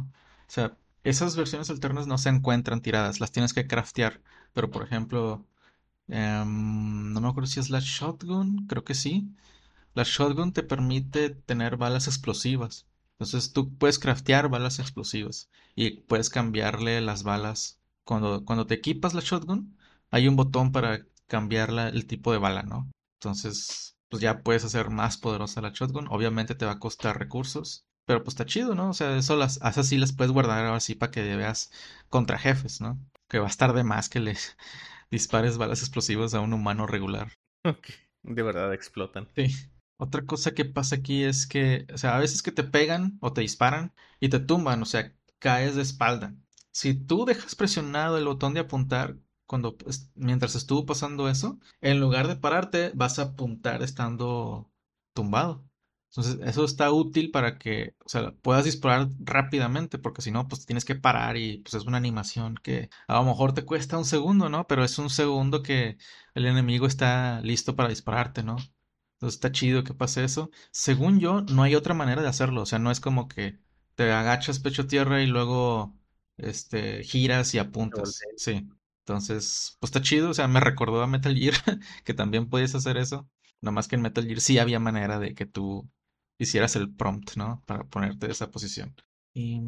[0.47, 4.21] O sea, esas versiones alternas no se encuentran tiradas, las tienes que craftear.
[4.53, 5.47] Pero por ejemplo,
[6.07, 9.35] em, no me acuerdo si es la shotgun, creo que sí.
[9.93, 12.87] La shotgun te permite tener balas explosivas.
[13.13, 17.79] Entonces tú puedes craftear balas explosivas y puedes cambiarle las balas.
[18.03, 19.77] Cuando, cuando te equipas la shotgun,
[20.09, 22.89] hay un botón para cambiar el tipo de bala, ¿no?
[23.19, 26.07] Entonces, pues ya puedes hacer más poderosa la shotgun.
[26.09, 28.89] Obviamente te va a costar recursos, pero pues está chido, ¿no?
[28.89, 31.71] O sea, eso las, así las puedes guardar ahora sí para que veas
[32.09, 32.99] contra jefes, ¿no?
[33.29, 34.35] Que va a estar de más que le
[35.11, 37.31] dispares balas explosivas a un humano regular.
[37.63, 37.87] Ok.
[38.23, 39.29] De verdad explotan.
[39.35, 39.47] Sí.
[40.03, 43.33] Otra cosa que pasa aquí es que, o sea, a veces que te pegan o
[43.33, 46.35] te disparan y te tumban, o sea, caes de espalda.
[46.71, 49.77] Si tú dejas presionado el botón de apuntar cuando
[50.15, 54.71] mientras estuvo pasando eso, en lugar de pararte, vas a apuntar estando
[55.13, 55.63] tumbado.
[56.09, 60.65] Entonces, eso está útil para que, o sea, puedas disparar rápidamente, porque si no, pues
[60.65, 64.05] tienes que parar y pues es una animación que a lo mejor te cuesta un
[64.05, 64.65] segundo, ¿no?
[64.67, 65.97] Pero es un segundo que
[66.33, 68.57] el enemigo está listo para dispararte, ¿no?
[69.21, 70.49] Entonces está chido que pase eso.
[70.71, 73.59] Según yo, no hay otra manera de hacerlo, o sea, no es como que
[73.93, 75.95] te agachas pecho a tierra y luego
[76.37, 78.19] este giras y apuntas.
[78.37, 78.67] Sí.
[79.05, 81.53] Entonces, pues está chido, o sea, me recordó a Metal Gear
[82.03, 83.29] que también puedes hacer eso.
[83.61, 85.87] Nomás que en Metal Gear sí había manera de que tú
[86.39, 87.61] hicieras el prompt, ¿no?
[87.67, 88.95] Para ponerte esa posición.
[89.35, 89.61] Y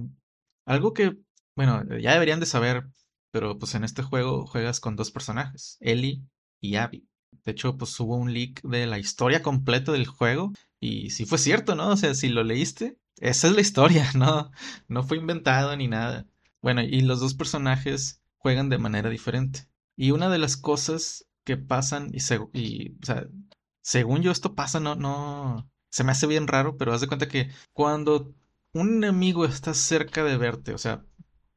[0.66, 1.16] algo que,
[1.56, 2.86] bueno, ya deberían de saber,
[3.30, 6.24] pero pues en este juego juegas con dos personajes, Ellie
[6.60, 7.08] y Abby.
[7.44, 11.38] De hecho, pues hubo un leak de la historia completa del juego y sí fue
[11.38, 11.90] cierto, ¿no?
[11.90, 14.52] O sea, si lo leíste, esa es la historia, ¿no?
[14.88, 16.28] No fue inventado ni nada.
[16.62, 19.68] Bueno, y los dos personajes juegan de manera diferente.
[19.96, 22.20] Y una de las cosas que pasan, y,
[22.54, 23.28] y o sea,
[23.82, 27.28] según yo esto pasa, no, no, se me hace bien raro, pero haz de cuenta
[27.28, 28.34] que cuando
[28.74, 31.06] un enemigo está cerca de verte, o sea,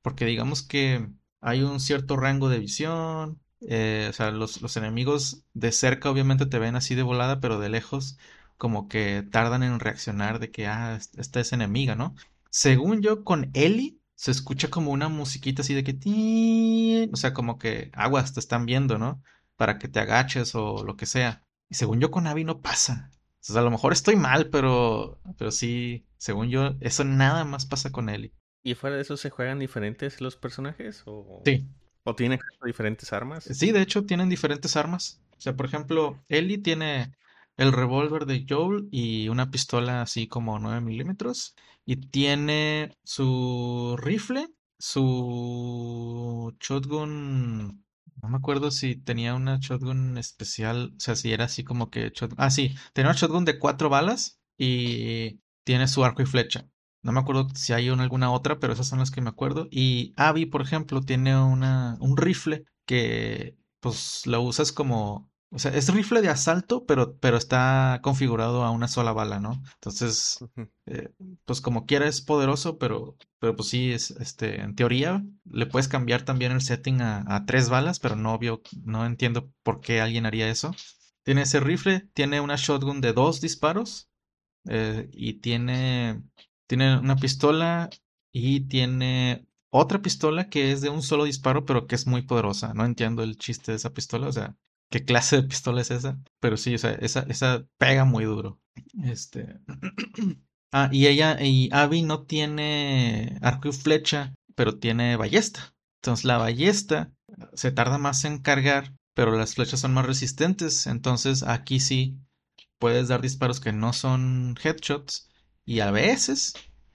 [0.03, 1.09] porque digamos que
[1.41, 6.47] hay un cierto rango de visión, eh, o sea, los, los, enemigos de cerca obviamente
[6.47, 8.17] te ven así de volada, pero de lejos
[8.57, 12.15] como que tardan en reaccionar de que, ah, esta es enemiga, ¿no?
[12.51, 17.59] Según yo, con Ellie se escucha como una musiquita así de que, o sea, como
[17.59, 19.23] que aguas te están viendo, ¿no?
[19.57, 21.43] Para que te agaches o lo que sea.
[21.69, 23.11] Y según yo con Abby no pasa.
[23.41, 27.67] O sea, a lo mejor estoy mal, pero, pero sí, según yo, eso nada más
[27.67, 28.33] pasa con Ellie.
[28.63, 31.03] ¿Y fuera de eso se juegan diferentes los personajes?
[31.07, 31.69] ¿O, sí.
[32.07, 33.45] ¿O tienen diferentes armas?
[33.45, 35.21] Sí, de hecho, tienen diferentes armas.
[35.37, 37.13] O sea, por ejemplo, Ellie tiene
[37.57, 41.55] el revólver de Joel y una pistola así como 9 milímetros.
[41.85, 47.85] Y tiene su rifle, su shotgun
[48.23, 52.13] no me acuerdo si tenía una shotgun especial, o sea, si era así como que...
[52.39, 56.67] Ah, sí, tenía una shotgun de cuatro balas y tiene su arco y flecha.
[57.07, 59.69] No me acuerdo si hay una, alguna otra, pero esas son las que me acuerdo.
[59.71, 65.71] Y Abby, por ejemplo, tiene una, un rifle que pues lo usas como o sea,
[65.73, 69.63] es rifle de asalto, pero, pero está configurado a una sola bala, ¿no?
[69.75, 70.39] Entonces,
[70.87, 71.11] eh,
[71.45, 75.89] pues como quiera es poderoso, pero, pero pues sí, es, este, en teoría le puedes
[75.89, 80.27] cambiar también el setting a, tres balas, pero no, obvio, no entiendo por qué alguien
[80.27, 80.75] haría eso.
[81.23, 84.09] Tiene ese rifle, tiene una shotgun de dos disparos
[84.69, 86.23] eh, y tiene,
[86.67, 87.91] tiene una pistola
[88.33, 92.75] y tiene otra pistola que es de un solo disparo, pero que es muy poderosa.
[92.75, 94.57] No entiendo el chiste de esa pistola, o sea,
[94.91, 98.61] qué clase de pistola es esa, pero sí, o sea, esa, esa pega muy duro.
[99.05, 99.59] Este.
[100.73, 105.75] ah, y ella, y Abby no tiene arco y flecha, pero tiene ballesta.
[106.03, 107.13] Entonces la ballesta
[107.55, 110.87] se tarda más en cargar, pero las flechas son más resistentes.
[110.87, 112.19] Entonces aquí sí
[112.79, 115.29] puedes dar disparos que no son headshots
[115.67, 116.55] y a veces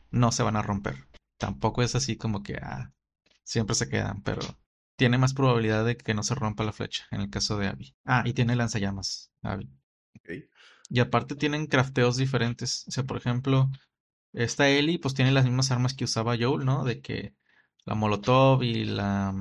[0.10, 1.08] no se van a romper.
[1.38, 2.92] Tampoco es así como que ah,
[3.44, 4.42] siempre se quedan, pero
[4.96, 7.96] tiene más probabilidad de que no se rompa la flecha, en el caso de Abby.
[8.06, 9.70] Ah, y tiene lanzallamas, Abby.
[10.90, 12.86] Y aparte tienen crafteos diferentes.
[12.88, 13.70] O sea, por ejemplo,
[14.34, 16.84] esta Ellie pues tiene las mismas armas que usaba Joel, ¿no?
[16.84, 17.36] De que
[17.86, 19.34] la Molotov y la,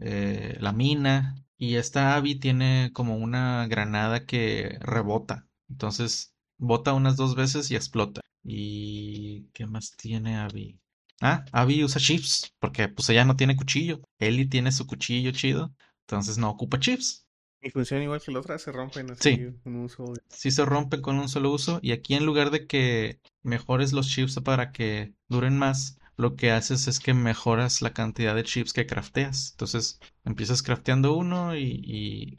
[0.00, 1.36] eh, la mina.
[1.58, 5.48] Y esta Abby tiene como una granada que rebota.
[5.68, 8.20] Entonces, bota unas dos veces y explota.
[8.44, 10.78] ¿Y qué más tiene Abby?
[11.20, 14.00] Ah, Abby usa chips, porque pues ella no tiene cuchillo.
[14.18, 15.74] Ellie tiene su cuchillo chido,
[16.06, 17.26] entonces no ocupa chips.
[17.62, 19.36] Y funciona igual que la otra, se rompen así sí.
[19.62, 20.14] con un uso.
[20.28, 21.78] Sí se rompen con un solo uso.
[21.82, 26.52] Y aquí en lugar de que mejores los chips para que duren más, lo que
[26.52, 29.50] haces es que mejoras la cantidad de chips que crafteas.
[29.52, 31.82] Entonces empiezas crafteando uno y...
[31.84, 32.38] y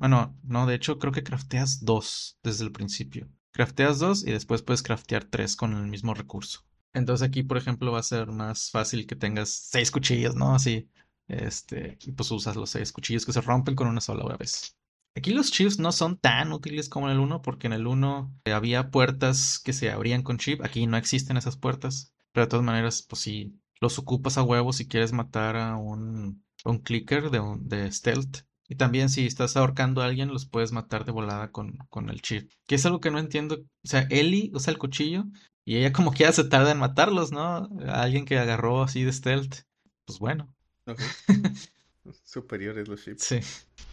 [0.00, 3.28] bueno, no, de hecho creo que crafteas dos desde el principio.
[3.52, 6.64] Crafteas dos y después puedes craftear tres con el mismo recurso.
[6.92, 10.54] Entonces aquí, por ejemplo, va a ser más fácil que tengas seis cuchillos, ¿no?
[10.54, 10.88] Así,
[11.28, 14.76] este, y pues usas los seis cuchillos que se rompen con una sola vez.
[15.14, 18.32] Aquí los chips no son tan útiles como en el 1, porque en el 1
[18.46, 20.62] había puertas que se abrían con chip.
[20.64, 22.14] Aquí no existen esas puertas.
[22.32, 26.44] Pero de todas maneras, pues si los ocupas a huevo si quieres matar a un,
[26.64, 28.44] un clicker de, de stealth.
[28.68, 32.20] Y también si estás ahorcando a alguien, los puedes matar de volada con, con el
[32.20, 32.50] chip.
[32.66, 33.56] Que es algo que no entiendo.
[33.56, 35.24] O sea, Ellie usa el cuchillo
[35.64, 37.68] y ella como que ya se tarda en matarlos, ¿no?
[37.86, 39.62] alguien que agarró así de stealth.
[40.04, 40.54] Pues bueno.
[42.24, 43.24] Superiores los chips.
[43.24, 43.40] Sí.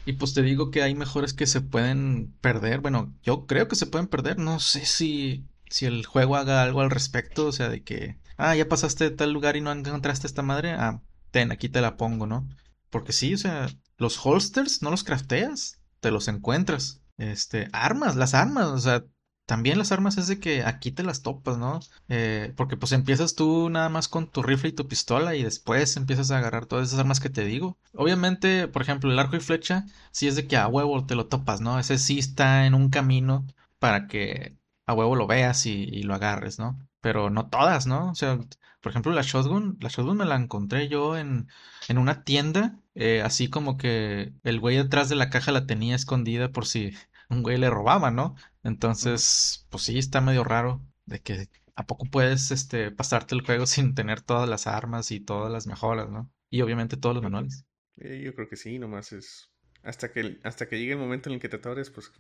[0.06, 2.82] Y pues te digo que hay mejores que se pueden perder.
[2.82, 4.40] Bueno, yo creo que se pueden perder.
[4.40, 7.48] No sé si, si el juego haga algo al respecto.
[7.48, 10.72] O sea, de que, ah, ya pasaste de tal lugar y no encontraste esta madre.
[10.72, 12.48] Ah, ten, aquí te la pongo, ¿no?
[12.90, 17.02] Porque sí, o sea, los holsters no los crafteas, te los encuentras.
[17.18, 19.06] Este, armas, las armas, o sea,
[19.46, 21.80] también las armas es de que aquí te las topas, ¿no?
[22.10, 25.98] Eh, porque pues empiezas tú nada más con tu rifle y tu pistola y después
[25.98, 27.78] empiezas a agarrar todas esas armas que te digo.
[27.94, 31.28] Obviamente, por ejemplo, el arco y flecha, sí es de que a huevo te lo
[31.28, 31.80] topas, ¿no?
[31.80, 33.46] Ese sí está en un camino
[33.80, 36.80] para que a huevo lo veas y, y lo agarres, ¿no?
[37.02, 38.10] Pero no todas, ¿no?
[38.12, 38.40] O sea,
[38.82, 41.48] por ejemplo, la shotgun, la shotgun me la encontré yo en,
[41.88, 45.96] en una tienda, eh, así como que el güey detrás de la caja la tenía
[45.96, 46.94] escondida por si
[47.30, 48.36] un güey le robaba, ¿no?
[48.64, 53.66] Entonces, pues sí, está medio raro de que a poco puedes este, pasarte el juego
[53.68, 56.32] sin tener todas las armas y todas las mejoras, ¿no?
[56.50, 57.66] Y obviamente todos los manuales.
[57.98, 59.52] Eh, yo creo que sí, nomás es
[59.86, 62.12] hasta que, hasta que llegue el momento en el que te atores, pues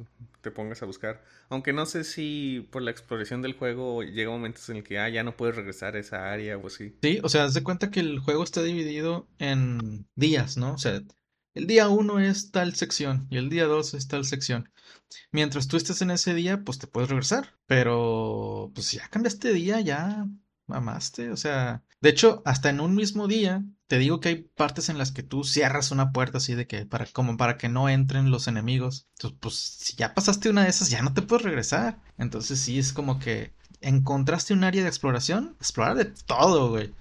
[0.41, 1.23] te pongas a buscar.
[1.49, 5.09] Aunque no sé si por la exploración del juego llega momentos en el que ah,
[5.09, 6.95] ya no puedes regresar a esa área o así.
[7.01, 10.73] Sí, o sea, haz de cuenta que el juego está dividido en días, ¿no?
[10.73, 11.01] O sea,
[11.55, 14.69] el día 1 es tal sección y el día 2 es tal sección.
[15.31, 17.57] Mientras tú estés en ese día, pues te puedes regresar.
[17.65, 20.27] Pero, pues ya cambiaste de día, ya
[20.67, 21.31] mamaste.
[21.31, 24.97] O sea, de hecho, hasta en un mismo día, te digo que hay partes en
[24.97, 28.31] las que tú cierras una puerta así de que, para, como para que no entren
[28.31, 29.07] los enemigos.
[29.15, 31.99] Entonces, pues si ya pasaste una de esas, ya no te puedes regresar.
[32.17, 36.93] Entonces, sí, es como que encontraste un área de exploración, explorar de todo, güey.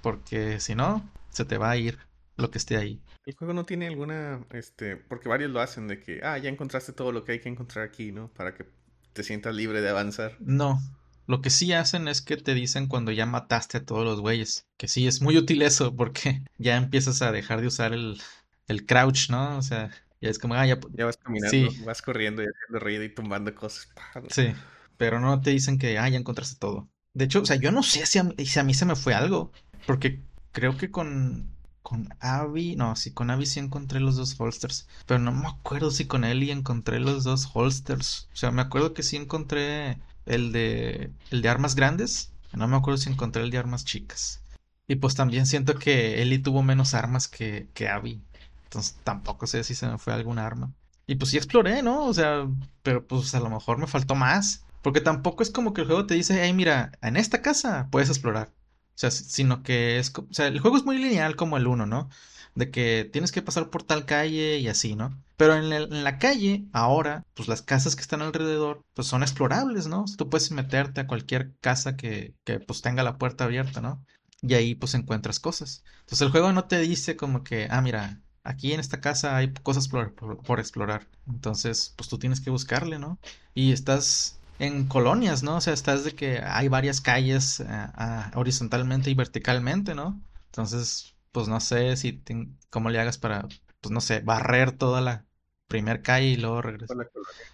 [0.00, 1.98] Porque si no, se te va a ir
[2.36, 3.00] lo que esté ahí.
[3.24, 6.92] El juego no tiene alguna, este, porque varios lo hacen de que, ah, ya encontraste
[6.92, 8.28] todo lo que hay que encontrar aquí, ¿no?
[8.28, 8.66] Para que
[9.12, 10.36] te sientas libre de avanzar.
[10.40, 10.80] No,
[11.26, 14.66] lo que sí hacen es que te dicen cuando ya mataste a todos los güeyes.
[14.76, 18.20] Que sí, es muy útil eso porque ya empiezas a dejar de usar el,
[18.68, 19.58] el crouch, ¿no?
[19.58, 23.04] O sea, ya es como, ah, ya, ya vas caminando, vas corriendo y haciendo ruido
[23.04, 23.88] y tumbando cosas.
[24.28, 24.52] Sí,
[24.96, 26.88] pero no te dicen que, ah, ya encontraste todo.
[27.14, 29.52] De hecho, o sea, yo no sé si si a mí se me fue algo.
[29.86, 34.86] Porque creo que con con Abby, no, sí, con Abby sí encontré los dos holsters,
[35.04, 38.28] pero no me acuerdo si con Ellie encontré los dos holsters.
[38.32, 42.76] O sea, me acuerdo que sí encontré el de el de armas grandes, no me
[42.76, 44.42] acuerdo si encontré el de armas chicas.
[44.88, 48.20] Y pues también siento que Ellie tuvo menos armas que, que Abby.
[48.64, 50.72] Entonces tampoco sé si se me fue algún arma.
[51.06, 52.04] Y pues sí exploré, ¿no?
[52.06, 52.46] O sea,
[52.82, 54.64] pero pues a lo mejor me faltó más.
[54.82, 58.08] Porque tampoco es como que el juego te dice, hey, mira, en esta casa puedes
[58.08, 58.48] explorar.
[58.94, 61.86] O sea, sino que es, o sea, el juego es muy lineal como el 1,
[61.86, 62.10] ¿no?
[62.54, 65.16] De que tienes que pasar por tal calle y así, ¿no?
[65.36, 70.04] Pero en, la calle, ahora, pues las casas que están alrededor, pues son explorables, ¿no?
[70.16, 74.04] Tú puedes meterte a cualquier casa que, que pues tenga la puerta abierta, ¿no?
[74.42, 75.82] Y ahí pues encuentras cosas.
[76.00, 79.52] Entonces el juego no te dice como que, ah, mira, aquí en esta casa hay
[79.52, 81.06] cosas por, explorar.
[81.28, 83.18] Entonces, pues tú tienes que buscarle, ¿no?
[83.54, 85.56] Y estás en colonias, ¿no?
[85.56, 87.86] O sea, estás de que hay varias calles eh,
[88.34, 90.20] horizontalmente y verticalmente, ¿no?
[90.46, 92.22] Entonces, pues no sé si
[92.70, 93.48] cómo le hagas para,
[93.80, 95.26] pues no sé, barrer toda la
[95.66, 97.10] primer calle y luego regresar.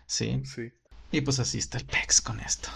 [0.06, 0.42] Sí.
[0.44, 0.72] sí.
[1.10, 2.68] Y pues así está el PEX con esto.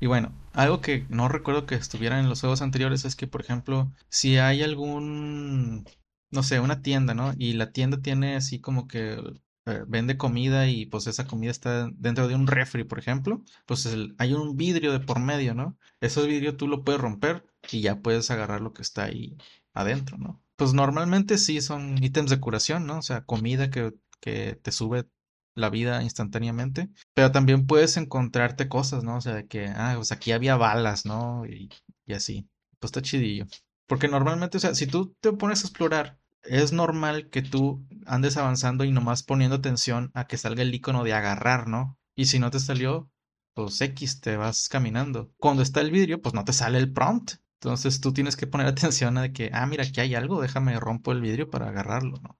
[0.00, 3.40] Y bueno, algo que no recuerdo que estuviera en los juegos anteriores es que, por
[3.40, 5.86] ejemplo, si hay algún,
[6.30, 7.32] no sé, una tienda, ¿no?
[7.38, 9.18] Y la tienda tiene así como que
[9.66, 13.88] eh, vende comida y pues esa comida está dentro de un refri, por ejemplo, pues
[14.18, 15.78] hay un vidrio de por medio, ¿no?
[16.00, 19.36] Ese vidrio tú lo puedes romper y ya puedes agarrar lo que está ahí
[19.74, 20.42] adentro, ¿no?
[20.56, 22.98] Pues normalmente sí son ítems de curación, ¿no?
[22.98, 25.08] O sea, comida que, que te sube
[25.54, 29.16] la vida instantáneamente, pero también puedes encontrarte cosas, ¿no?
[29.16, 31.46] O sea, de que, ah, pues aquí había balas, ¿no?
[31.46, 31.70] Y,
[32.04, 32.48] y así.
[32.78, 33.46] Pues está chidillo.
[33.86, 38.36] Porque normalmente, o sea, si tú te pones a explorar es normal que tú andes
[38.36, 41.98] avanzando y nomás poniendo atención a que salga el icono de agarrar, ¿no?
[42.14, 43.10] Y si no te salió,
[43.54, 45.32] pues X, te vas caminando.
[45.38, 47.34] Cuando está el vidrio, pues no te sale el prompt.
[47.66, 50.78] Entonces tú tienes que poner atención a de que, ah, mira, aquí hay algo, déjame
[50.78, 52.38] rompo el vidrio para agarrarlo, ¿no?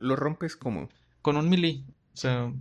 [0.00, 0.88] ¿Lo rompes como?
[1.22, 1.84] Con un melee.
[2.12, 2.52] O sea,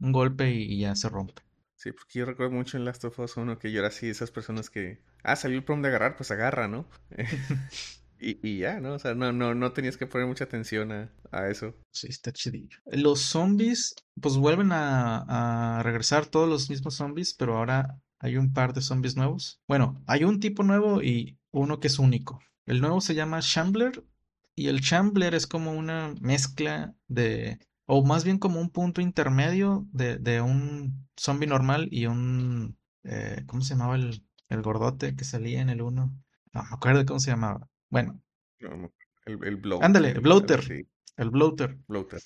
[0.00, 1.42] un golpe y, ya se rompe.
[1.74, 4.30] Sí, porque yo recuerdo mucho en Last of Us 1 que yo era así, esas
[4.30, 6.88] personas que, ah, salió el prompt de agarrar, pues agarra, ¿no?
[8.20, 8.94] Y, ya, ¿no?
[8.94, 10.90] O sea, no, no, no tenías que poner mucha atención
[11.30, 11.76] a, eso.
[11.92, 12.78] Sí, está chidillo.
[12.86, 18.72] Los zombies, pues vuelven a, regresar todos los mismos zombies, pero ahora hay un par
[18.72, 19.60] de zombies nuevos.
[19.68, 22.40] Bueno, hay un tipo nuevo y uno que es único.
[22.66, 24.04] El nuevo se llama Shambler
[24.54, 29.86] y el Shambler es como una mezcla de, o más bien como un punto intermedio
[29.92, 35.24] de, de un zombie normal y un, eh, ¿cómo se llamaba el, el gordote que
[35.24, 36.12] salía en el uno?
[36.52, 37.68] No me acuerdo cómo se llamaba.
[37.88, 38.20] Bueno.
[38.58, 39.86] El, el bloater.
[39.86, 40.86] Ándale, el bloater.
[41.16, 41.78] El bloater.
[41.86, 42.20] Bloater.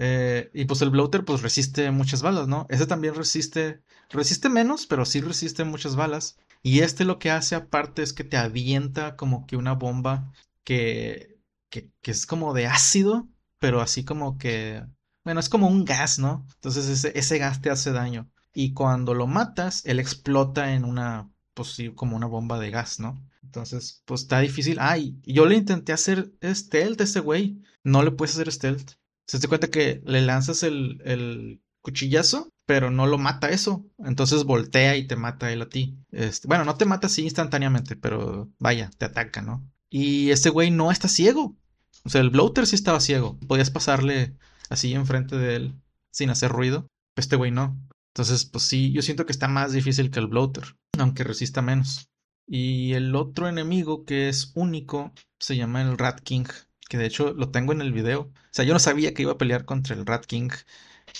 [0.00, 2.66] Eh, y pues el bloater pues resiste muchas balas, ¿no?
[2.70, 6.38] Ese también resiste, resiste menos, pero sí resiste muchas balas.
[6.62, 10.32] Y este lo que hace aparte es que te avienta como que una bomba
[10.62, 14.84] que, que, es como de ácido, pero así como que,
[15.24, 16.46] bueno, es como un gas, ¿no?
[16.54, 18.30] Entonces ese, ese gas te hace daño.
[18.54, 23.00] Y cuando lo matas, él explota en una, pues sí, como una bomba de gas,
[23.00, 23.20] ¿no?
[23.42, 24.78] Entonces, pues está difícil.
[24.80, 27.62] Ay, yo le intenté hacer stealth a ese güey.
[27.82, 28.92] No le puedes hacer stealth.
[29.28, 33.86] Se te cuenta que le lanzas el, el cuchillazo, pero no lo mata eso.
[33.98, 35.96] Entonces voltea y te mata él a ti.
[36.10, 39.66] Este, bueno, no te mata así instantáneamente, pero vaya, te ataca, ¿no?
[39.90, 41.56] Y ese güey no está ciego.
[42.04, 43.38] O sea, el bloater sí estaba ciego.
[43.46, 44.36] Podías pasarle
[44.68, 45.74] así enfrente de él
[46.10, 46.88] sin hacer ruido.
[47.16, 47.80] Este güey no.
[48.14, 52.08] Entonces, pues sí, yo siento que está más difícil que el bloater, aunque resista menos.
[52.46, 56.46] Y el otro enemigo que es único se llama el Rat King,
[56.88, 58.22] que de hecho lo tengo en el video.
[58.22, 60.50] O sea, yo no sabía que iba a pelear contra el Rat King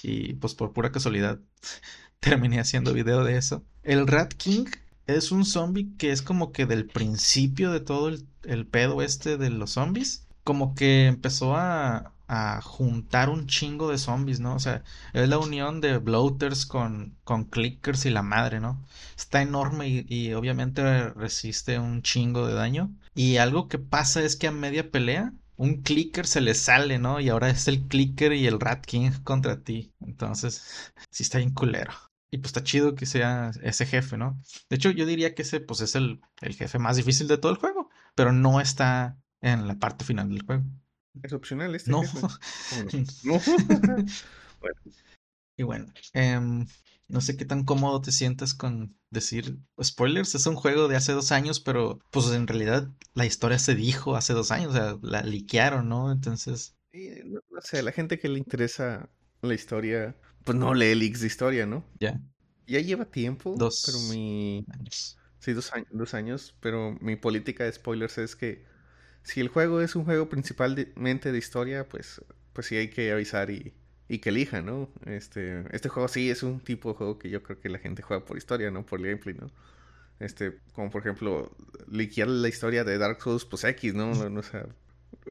[0.03, 1.39] y pues por pura casualidad
[2.21, 3.65] terminé haciendo video de eso.
[3.83, 4.67] El Rat King
[5.07, 9.37] es un zombie que es como que del principio de todo el, el pedo este
[9.37, 14.55] de los zombies, como que empezó a, a juntar un chingo de zombies, ¿no?
[14.55, 18.79] O sea, es la unión de bloaters con, con clickers y la madre, ¿no?
[19.17, 22.93] Está enorme y, y, obviamente resiste un chingo de daño.
[23.15, 27.21] Y algo que pasa es que a media pelea, un clicker se le sale, ¿no?
[27.21, 29.93] Y ahora es el clicker y el Rat King contra ti.
[30.01, 31.93] Entonces, sí está bien culero.
[32.31, 34.41] Y pues está chido que sea ese jefe, ¿no?
[34.71, 37.53] De hecho, yo diría que ese pues es el, el jefe más difícil de todo
[37.53, 40.65] el juego, pero no está en la parte final del juego.
[41.23, 42.03] Es opcional este No.
[42.03, 42.21] jefe.
[42.71, 42.91] ¿Cómo no?
[43.25, 44.05] No.
[44.61, 44.77] Bueno,
[45.57, 46.67] Y bueno, em,
[47.09, 50.35] no sé qué tan cómodo te sientas con decir spoilers.
[50.35, 54.17] Es un juego de hace dos años, pero pues en realidad la historia se dijo
[54.17, 56.13] hace dos años, o sea, la liquearon, ¿no?
[56.13, 59.09] Entonces, y, no, no sé, la gente que le interesa
[59.43, 61.85] la historia, pues no lee leaks de historia, ¿no?
[62.01, 62.21] ya,
[62.67, 64.65] Ya lleva tiempo, pero dos mi...
[64.71, 65.17] años.
[65.39, 68.65] Sí, dos años, dos años, pero mi política de spoilers es que
[69.23, 73.51] si el juego es un juego principalmente de historia, pues, pues sí hay que avisar
[73.51, 73.75] y,
[74.09, 74.89] y que elija, ¿no?
[75.05, 78.03] Este, este juego sí es un tipo de juego que yo creo que la gente
[78.03, 78.85] juega por historia, ¿no?
[78.87, 79.51] Por el gameplay, ¿no?
[80.19, 81.55] Este, como por ejemplo,
[81.91, 84.11] liquear la historia de Dark Souls, pues X, ¿no?
[84.39, 84.67] O sea,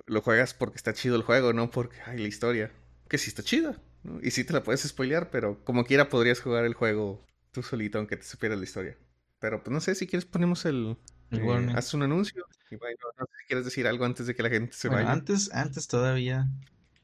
[0.06, 2.72] lo juegas porque está chido el juego, no porque, ay, la historia,
[3.10, 4.20] que sí está chida, ¿no?
[4.22, 7.98] Y sí te la puedes spoilear, pero como quiera podrías jugar el juego tú solito,
[7.98, 8.98] aunque te supieras la historia.
[9.40, 10.98] Pero pues no sé, si quieres ponemos el...
[11.32, 12.46] El Eh, haces un anuncio.
[12.72, 15.04] Y bueno, no sé si quieres decir algo antes de que la gente se Bueno,
[15.04, 15.12] vaya.
[15.12, 16.48] antes, antes todavía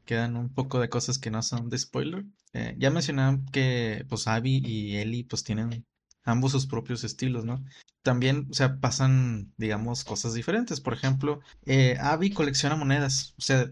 [0.06, 2.26] quedan un poco de cosas que no son de spoiler.
[2.54, 5.86] Eh, ya mencionaban que pues Abby y Ellie pues tienen
[6.24, 7.64] ambos sus propios estilos, ¿no?
[8.02, 10.82] También, o sea, pasan, digamos, cosas diferentes.
[10.82, 13.34] Por ejemplo, eh, Abby colecciona monedas.
[13.38, 13.72] O sea,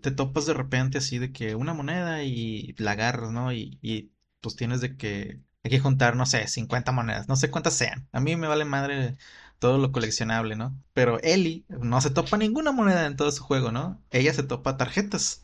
[0.00, 3.52] te topas de repente así de que una moneda y la agarras, ¿no?
[3.52, 7.50] Y, y pues tienes de que hay que juntar, no sé, 50 monedas, no sé
[7.50, 8.08] cuántas sean.
[8.12, 9.16] A mí me vale madre
[9.58, 10.76] todo lo coleccionable, ¿no?
[10.92, 14.02] Pero Ellie no se topa ninguna moneda en todo su juego, ¿no?
[14.10, 15.42] Ella se topa tarjetas.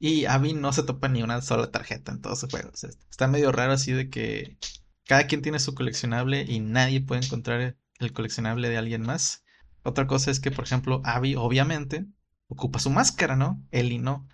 [0.00, 2.70] Y Abby no se topa ni una sola tarjeta en todo su juego.
[2.72, 4.58] O sea, está medio raro así de que
[5.06, 9.44] cada quien tiene su coleccionable y nadie puede encontrar el coleccionable de alguien más.
[9.84, 12.06] Otra cosa es que, por ejemplo, Abby obviamente
[12.48, 13.62] ocupa su máscara, ¿no?
[13.70, 14.26] Ellie no.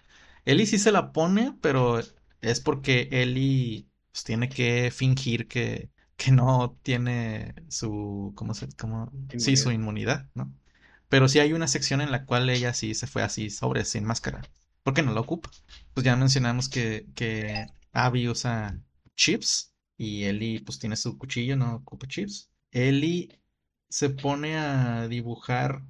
[0.44, 2.00] Ellie sí se la pone, pero
[2.40, 9.12] es porque Ellie pues, tiene que fingir que, que no tiene su, ¿cómo se, cómo?
[9.36, 9.72] Sí, su Inmunidad.
[9.72, 10.54] inmunidad, ¿no?
[11.08, 14.04] Pero sí hay una sección en la cual ella sí se fue así sobre sin
[14.04, 14.42] máscara.
[14.86, 15.50] ¿Por qué no la ocupa?
[15.94, 18.80] Pues ya mencionamos que, que Abby usa
[19.16, 22.52] chips y Ellie pues tiene su cuchillo, no ocupa chips.
[22.70, 23.36] Ellie
[23.88, 25.82] se pone a dibujar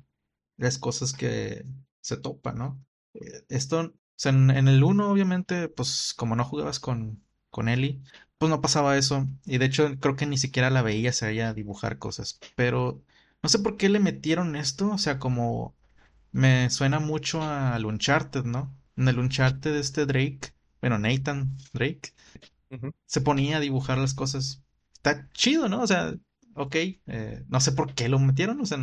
[0.56, 1.66] las cosas que
[2.00, 2.82] se topa, ¿no?
[3.12, 8.00] Eh, Esto, o sea, en, el uno obviamente, pues como no jugabas con, con Ellie,
[8.38, 9.26] pues no pasaba eso.
[9.44, 12.40] Y de hecho creo que ni siquiera la veías a ella dibujar cosas.
[12.54, 13.04] Pero
[13.42, 15.76] no sé por qué le metieron esto, o sea, como
[16.32, 18.74] me suena mucho al Uncharted, ¿no?
[18.96, 22.12] En el Uncharted este Drake, bueno, Nathan Drake,
[23.06, 24.62] se ponía a dibujar las cosas.
[24.94, 25.82] Está chido, ¿no?
[25.82, 26.14] O sea,
[26.54, 28.78] ok, eh, no sé por qué lo metieron, o sea,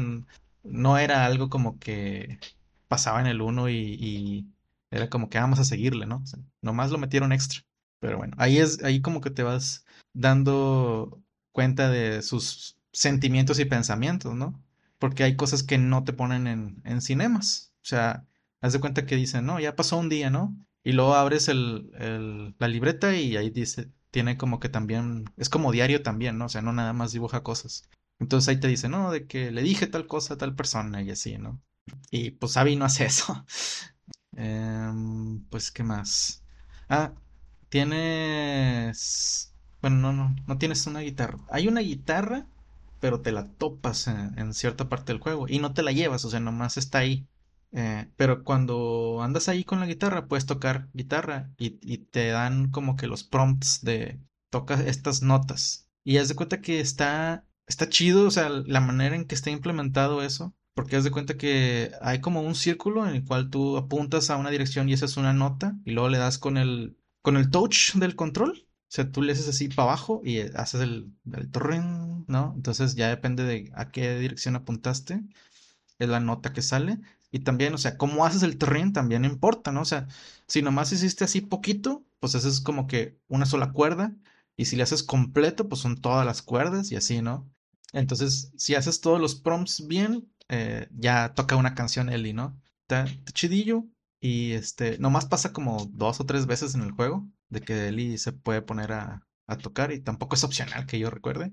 [0.63, 2.39] no era algo como que
[2.87, 4.47] pasaba en el uno y, y
[4.91, 6.17] era como que vamos a seguirle, ¿no?
[6.23, 7.61] O sea, nomás lo metieron extra.
[7.99, 13.65] Pero bueno, ahí es, ahí como que te vas dando cuenta de sus sentimientos y
[13.65, 14.61] pensamientos, ¿no?
[14.99, 17.73] Porque hay cosas que no te ponen en, en cinemas.
[17.81, 18.25] O sea,
[18.63, 20.57] haz de cuenta que dicen, no, ya pasó un día, ¿no?
[20.83, 25.49] Y luego abres el, el- la libreta y ahí dice, tiene como que también, es
[25.49, 26.45] como diario también, ¿no?
[26.47, 27.89] O sea, no nada más dibuja cosas.
[28.19, 31.11] Entonces ahí te dice, no, de que le dije tal cosa a tal persona y
[31.11, 31.61] así, ¿no?
[32.11, 33.45] Y pues Abby no hace eso.
[34.35, 36.43] Em, pues, ¿qué más?
[36.89, 37.13] Ah,
[37.69, 39.53] tienes...
[39.81, 41.39] Bueno, no, no, no tienes una guitarra.
[41.49, 42.47] Hay una guitarra,
[42.99, 46.23] pero te la topas en, en cierta parte del juego y no te la llevas,
[46.25, 47.27] o sea, nomás está ahí.
[47.73, 52.69] Eh, pero cuando andas ahí con la guitarra, puedes tocar guitarra y, y te dan
[52.71, 54.19] como que los prompts de
[54.49, 55.89] toca estas notas.
[56.03, 59.49] Y haz de cuenta que está, está chido, o sea, la manera en que está
[59.49, 60.53] implementado eso.
[60.75, 64.37] Porque haz de cuenta que hay como un círculo en el cual tú apuntas a
[64.37, 67.49] una dirección y esa es una nota y luego le das con el, con el
[67.51, 68.67] touch del control.
[68.67, 72.53] O sea, tú le haces así para abajo y haces el, el torren, ¿no?
[72.55, 75.23] Entonces ya depende de a qué dirección apuntaste.
[75.99, 76.99] Es la nota que sale.
[77.33, 79.81] Y también, o sea, cómo haces el terreno también importa, ¿no?
[79.81, 80.07] O sea,
[80.47, 84.15] si nomás hiciste así poquito, pues haces como que una sola cuerda.
[84.55, 87.51] Y si le haces completo, pues son todas las cuerdas y así, ¿no?
[87.91, 92.61] Entonces, si haces todos los prompts bien, eh, ya toca una canción Eli, ¿no?
[92.81, 93.85] Está, chidillo.
[94.19, 98.19] Y este, nomás pasa como dos o tres veces en el juego de que Eli
[98.19, 101.51] se puede poner a, a tocar y tampoco es opcional que yo recuerde.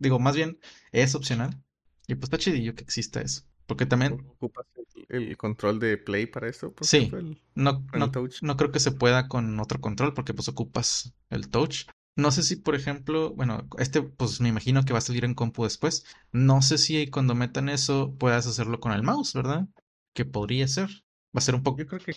[0.00, 0.58] Digo, más bien
[0.90, 1.62] es opcional.
[2.08, 3.42] Y pues está chidillo que exista eso.
[3.76, 4.66] Porque también, ¿Ocupas
[5.08, 7.18] el, el control de play para esto, por sí, ejemplo?
[7.18, 8.42] El, no, el no, touch.
[8.42, 11.86] no creo que se pueda con otro control porque pues ocupas el touch.
[12.14, 15.34] No sé si, por ejemplo, bueno, este pues me imagino que va a salir en
[15.34, 16.04] compu después.
[16.30, 19.66] No sé si cuando metan eso puedas hacerlo con el mouse, ¿verdad?
[20.14, 20.88] Que podría ser.
[21.34, 21.78] Va a ser un poco...
[21.78, 22.14] Yo creo que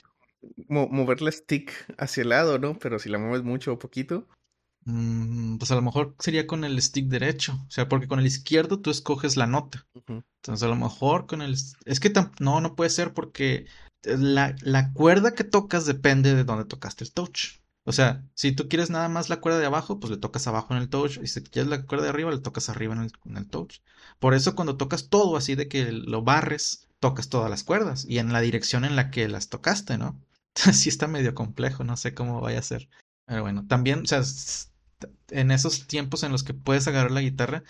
[0.70, 2.80] mo- mover la stick hacia el lado, ¿no?
[2.80, 4.28] Pero si la mueves mucho o poquito.
[4.86, 7.54] mm, pues a lo mejor sería con el stick derecho.
[7.68, 9.86] O sea, porque con el izquierdo tú escoges la nota.
[9.96, 10.24] Ujú.
[10.46, 11.56] Entonces a lo mejor con el...
[11.86, 13.66] Es que no, no puede ser porque
[14.04, 17.62] la, la cuerda que tocas depende de dónde tocaste el touch.
[17.84, 20.76] O sea, si tú quieres nada más la cuerda de abajo, pues le tocas abajo
[20.76, 21.18] en el touch.
[21.18, 23.80] Y si quieres la cuerda de arriba, le tocas arriba en el, en el touch.
[24.20, 28.20] Por eso cuando tocas todo así de que lo barres, tocas todas las cuerdas y
[28.20, 30.22] en la dirección en la que las tocaste, ¿no?
[30.74, 32.88] Sí está medio complejo, no sé cómo vaya a ser.
[33.26, 34.22] Pero bueno, también, o sea,
[35.30, 37.64] en esos tiempos en los que puedes agarrar la guitarra,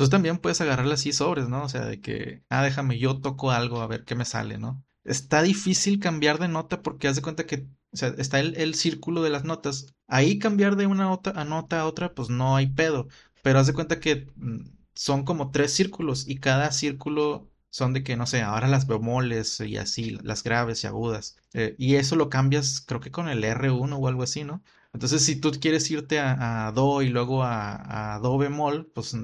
[0.00, 1.62] pues también puedes agarrarla así sobres, ¿no?
[1.62, 4.82] O sea, de que, ah, déjame, yo toco algo a ver qué me sale, ¿no?
[5.04, 8.74] Está difícil cambiar de nota porque haz de cuenta que, o sea, está el, el
[8.74, 9.94] círculo de las notas.
[10.06, 13.08] Ahí cambiar de una nota a nota a otra, pues no hay pedo.
[13.42, 18.02] Pero haz de cuenta que mm, son como tres círculos y cada círculo son de
[18.02, 21.36] que, no sé, ahora las bemoles y así, las graves y agudas.
[21.52, 24.62] Eh, y eso lo cambias, creo que con el R1 o algo así, ¿no?
[24.94, 29.14] Entonces, si tú quieres irte a, Do y luego a, Do bemol, pues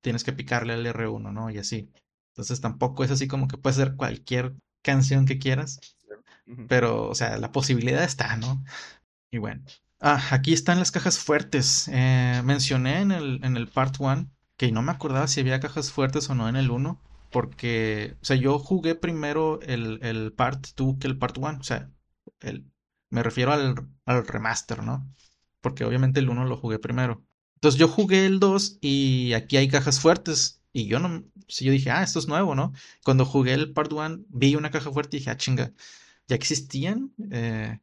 [0.00, 1.50] tienes que picarle al R1, ¿no?
[1.50, 1.90] Y así.
[2.32, 5.80] Entonces, tampoco es así como que puedes hacer cualquier canción que quieras,
[6.68, 8.64] pero, o sea, la posibilidad está, ¿no?
[9.30, 9.62] Y bueno.
[10.00, 11.88] Ah, aquí están las cajas fuertes.
[11.92, 15.90] Eh, mencioné en el, en el part 1 que no me acordaba si había cajas
[15.92, 20.66] fuertes o no en el uno porque, o sea, yo jugué primero el, el part
[20.76, 21.90] 2 que el part 1, o sea,
[22.40, 22.66] el,
[23.10, 23.74] me refiero al,
[24.04, 25.06] al remaster, ¿no?
[25.60, 27.24] Porque obviamente el uno lo jugué primero.
[27.60, 30.60] Entonces yo jugué el 2 y aquí hay cajas fuertes.
[30.72, 32.72] Y yo no, si yo dije, ah, esto es nuevo, ¿no?
[33.04, 35.72] Cuando jugué el part 1 vi una caja fuerte y dije, ah, chinga,
[36.28, 37.12] ya existían.
[37.30, 37.78] Eh,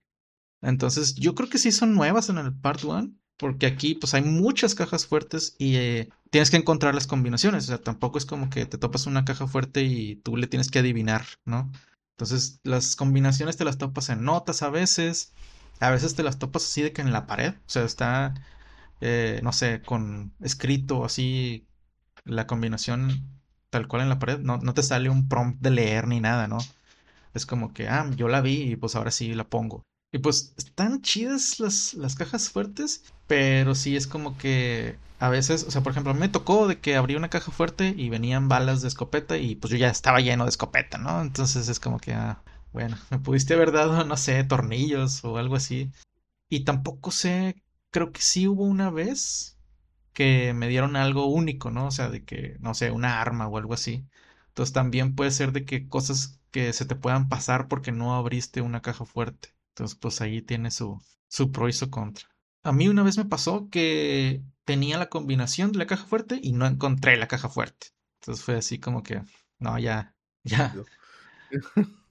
[0.61, 4.23] entonces, yo creo que sí son nuevas en el Part 1, porque aquí pues hay
[4.23, 8.49] muchas cajas fuertes y eh, tienes que encontrar las combinaciones, o sea, tampoco es como
[8.49, 11.71] que te topas una caja fuerte y tú le tienes que adivinar, ¿no?
[12.15, 15.33] Entonces, las combinaciones te las topas en notas a veces,
[15.79, 18.33] a veces te las topas así de que en la pared, o sea, está,
[19.01, 21.67] eh, no sé, con escrito así
[22.25, 23.23] la combinación
[23.69, 26.47] tal cual en la pared, no, no te sale un prompt de leer ni nada,
[26.47, 26.57] ¿no?
[27.33, 29.83] Es como que, ah, yo la vi y pues ahora sí la pongo.
[30.11, 35.63] Y pues están chidas las, las cajas fuertes, pero sí es como que a veces,
[35.63, 38.81] o sea, por ejemplo, me tocó de que abrí una caja fuerte y venían balas
[38.81, 41.21] de escopeta y pues yo ya estaba lleno de escopeta, ¿no?
[41.21, 42.41] Entonces es como que, ah,
[42.73, 45.91] bueno, me pudiste haber dado, no sé, tornillos o algo así.
[46.49, 49.57] Y tampoco sé, creo que sí hubo una vez
[50.13, 51.87] que me dieron algo único, ¿no?
[51.87, 54.07] O sea, de que, no sé, una arma o algo así.
[54.49, 58.61] Entonces también puede ser de que cosas que se te puedan pasar porque no abriste
[58.61, 59.55] una caja fuerte.
[59.69, 62.27] Entonces, pues ahí tiene su, su pro y su contra.
[62.63, 66.53] A mí una vez me pasó que tenía la combinación de la caja fuerte y
[66.53, 67.87] no encontré la caja fuerte.
[68.21, 69.21] Entonces fue así como que,
[69.59, 70.73] no, ya, ya,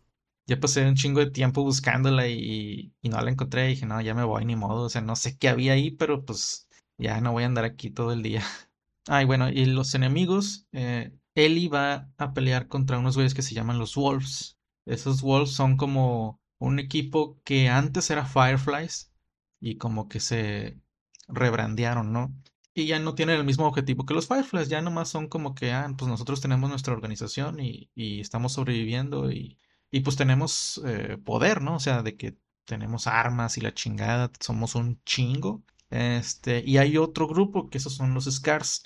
[0.46, 3.66] ya pasé un chingo de tiempo buscándola y, y no la encontré.
[3.68, 4.84] Dije, no, ya me voy, ni modo.
[4.84, 6.68] O sea, no sé qué había ahí, pero pues
[6.98, 8.42] ya no voy a andar aquí todo el día.
[9.08, 13.54] Ay, bueno, y los enemigos, eh, Ellie va a pelear contra unos güeyes que se
[13.54, 14.58] llaman los Wolves.
[14.86, 19.12] Esos Wolves son como un equipo que antes era Fireflies
[19.60, 20.80] y como que se
[21.28, 22.34] rebrandearon, ¿no?
[22.74, 25.72] Y ya no tienen el mismo objetivo que los Fireflies, ya nomás son como que,
[25.72, 29.58] ah, pues nosotros tenemos nuestra organización y, y estamos sobreviviendo y,
[29.96, 31.76] y pues tenemos eh, poder, ¿no?
[31.76, 32.36] O sea, de que
[32.66, 35.62] tenemos armas y la chingada, somos un chingo.
[35.90, 38.84] Este, y hay otro grupo que esos son los Scars.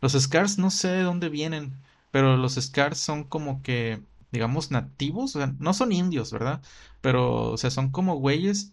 [0.00, 1.80] Los Scars no sé de dónde vienen,
[2.10, 4.02] pero los Scars son como que,
[4.32, 6.62] digamos, nativos, o sea, no son indios, ¿verdad?
[7.00, 8.72] Pero, o sea, son como güeyes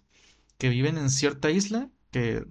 [0.57, 2.45] que viven en cierta isla, que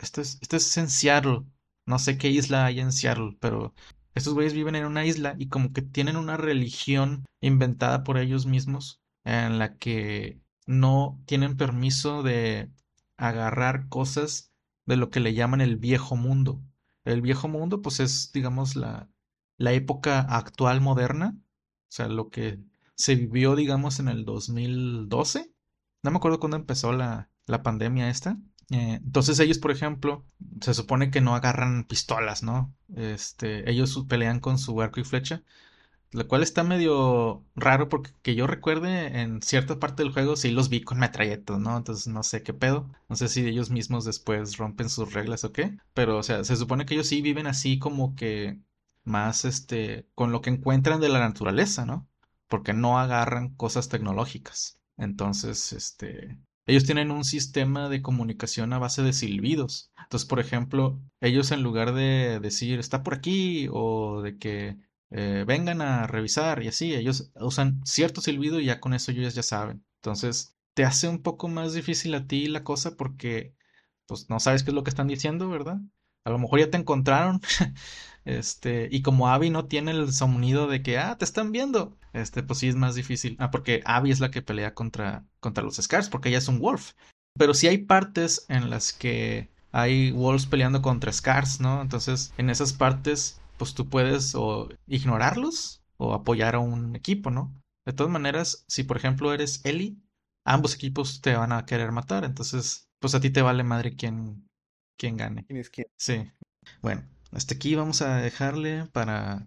[0.00, 1.42] esto es, esto es en Seattle,
[1.86, 3.74] no sé qué isla hay en Seattle, pero
[4.18, 8.46] estos güeyes viven en una isla y como que tienen una religión inventada por ellos
[8.46, 12.70] mismos en la que no tienen permiso de
[13.16, 14.52] agarrar cosas
[14.86, 16.62] de lo que le llaman el viejo mundo.
[17.04, 19.08] El viejo mundo, pues es, digamos, la,
[19.56, 22.60] la época actual moderna, o sea, lo que
[22.94, 25.52] se vivió, digamos, en el 2012.
[26.02, 28.38] No me acuerdo cuándo empezó la, la pandemia esta.
[28.70, 30.24] Eh, entonces ellos, por ejemplo,
[30.60, 32.74] se supone que no agarran pistolas, ¿no?
[32.96, 35.42] Este, ellos pelean con su arco y flecha,
[36.12, 40.50] lo cual está medio raro porque que yo recuerde en cierta parte del juego sí
[40.50, 41.76] los vi con metralletas, ¿no?
[41.76, 42.90] Entonces no sé qué pedo.
[43.08, 45.78] No sé si ellos mismos después rompen sus reglas o qué.
[45.94, 48.60] Pero, o sea, se supone que ellos sí viven así como que
[49.04, 52.08] más, este, con lo que encuentran de la naturaleza, ¿no?
[52.48, 54.80] Porque no agarran cosas tecnológicas.
[54.96, 56.38] Entonces, este,
[56.68, 59.90] ellos tienen un sistema de comunicación a base de silbidos.
[60.04, 64.78] Entonces, por ejemplo, ellos en lugar de decir está por aquí o de que
[65.10, 69.34] eh, vengan a revisar y así, ellos usan cierto silbido y ya con eso ellos
[69.34, 69.84] ya saben.
[70.02, 73.54] Entonces, te hace un poco más difícil a ti la cosa porque
[74.06, 75.78] pues no sabes qué es lo que están diciendo, ¿verdad?
[76.24, 77.40] A lo mejor ya te encontraron.
[78.24, 82.42] este, y como Abby no tiene el sonido de que, ah, te están viendo, este,
[82.42, 83.36] pues sí es más difícil.
[83.38, 86.58] Ah, porque Abby es la que pelea contra, contra los Scars, porque ella es un
[86.58, 86.92] Wolf.
[87.38, 91.82] Pero sí hay partes en las que hay Wolves peleando contra Scars, ¿no?
[91.82, 97.52] Entonces, en esas partes pues tú puedes o ignorarlos o apoyar a un equipo, ¿no?
[97.84, 99.98] De todas maneras, si por ejemplo eres Eli,
[100.44, 104.48] ambos equipos te van a querer matar, entonces pues a ti te vale madre quién,
[104.96, 105.44] quién gane.
[105.46, 105.86] ¿Quién es quién?
[105.96, 106.30] Sí.
[106.82, 107.02] Bueno,
[107.32, 109.46] hasta aquí vamos a dejarle para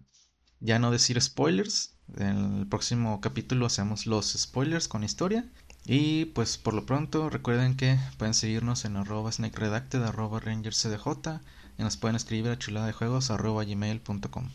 [0.60, 1.96] ya no decir spoilers.
[2.16, 5.44] En el próximo capítulo hacemos los spoilers con historia.
[5.84, 11.40] Y pues por lo pronto recuerden que pueden seguirnos en arroba snake redacted, arroba rangercdj
[11.78, 14.48] y nos pueden escribir a chulada de juegos gmail.com.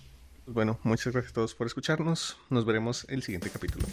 [0.45, 2.37] Bueno, muchas gracias a todos por escucharnos.
[2.49, 3.85] Nos veremos el siguiente capítulo.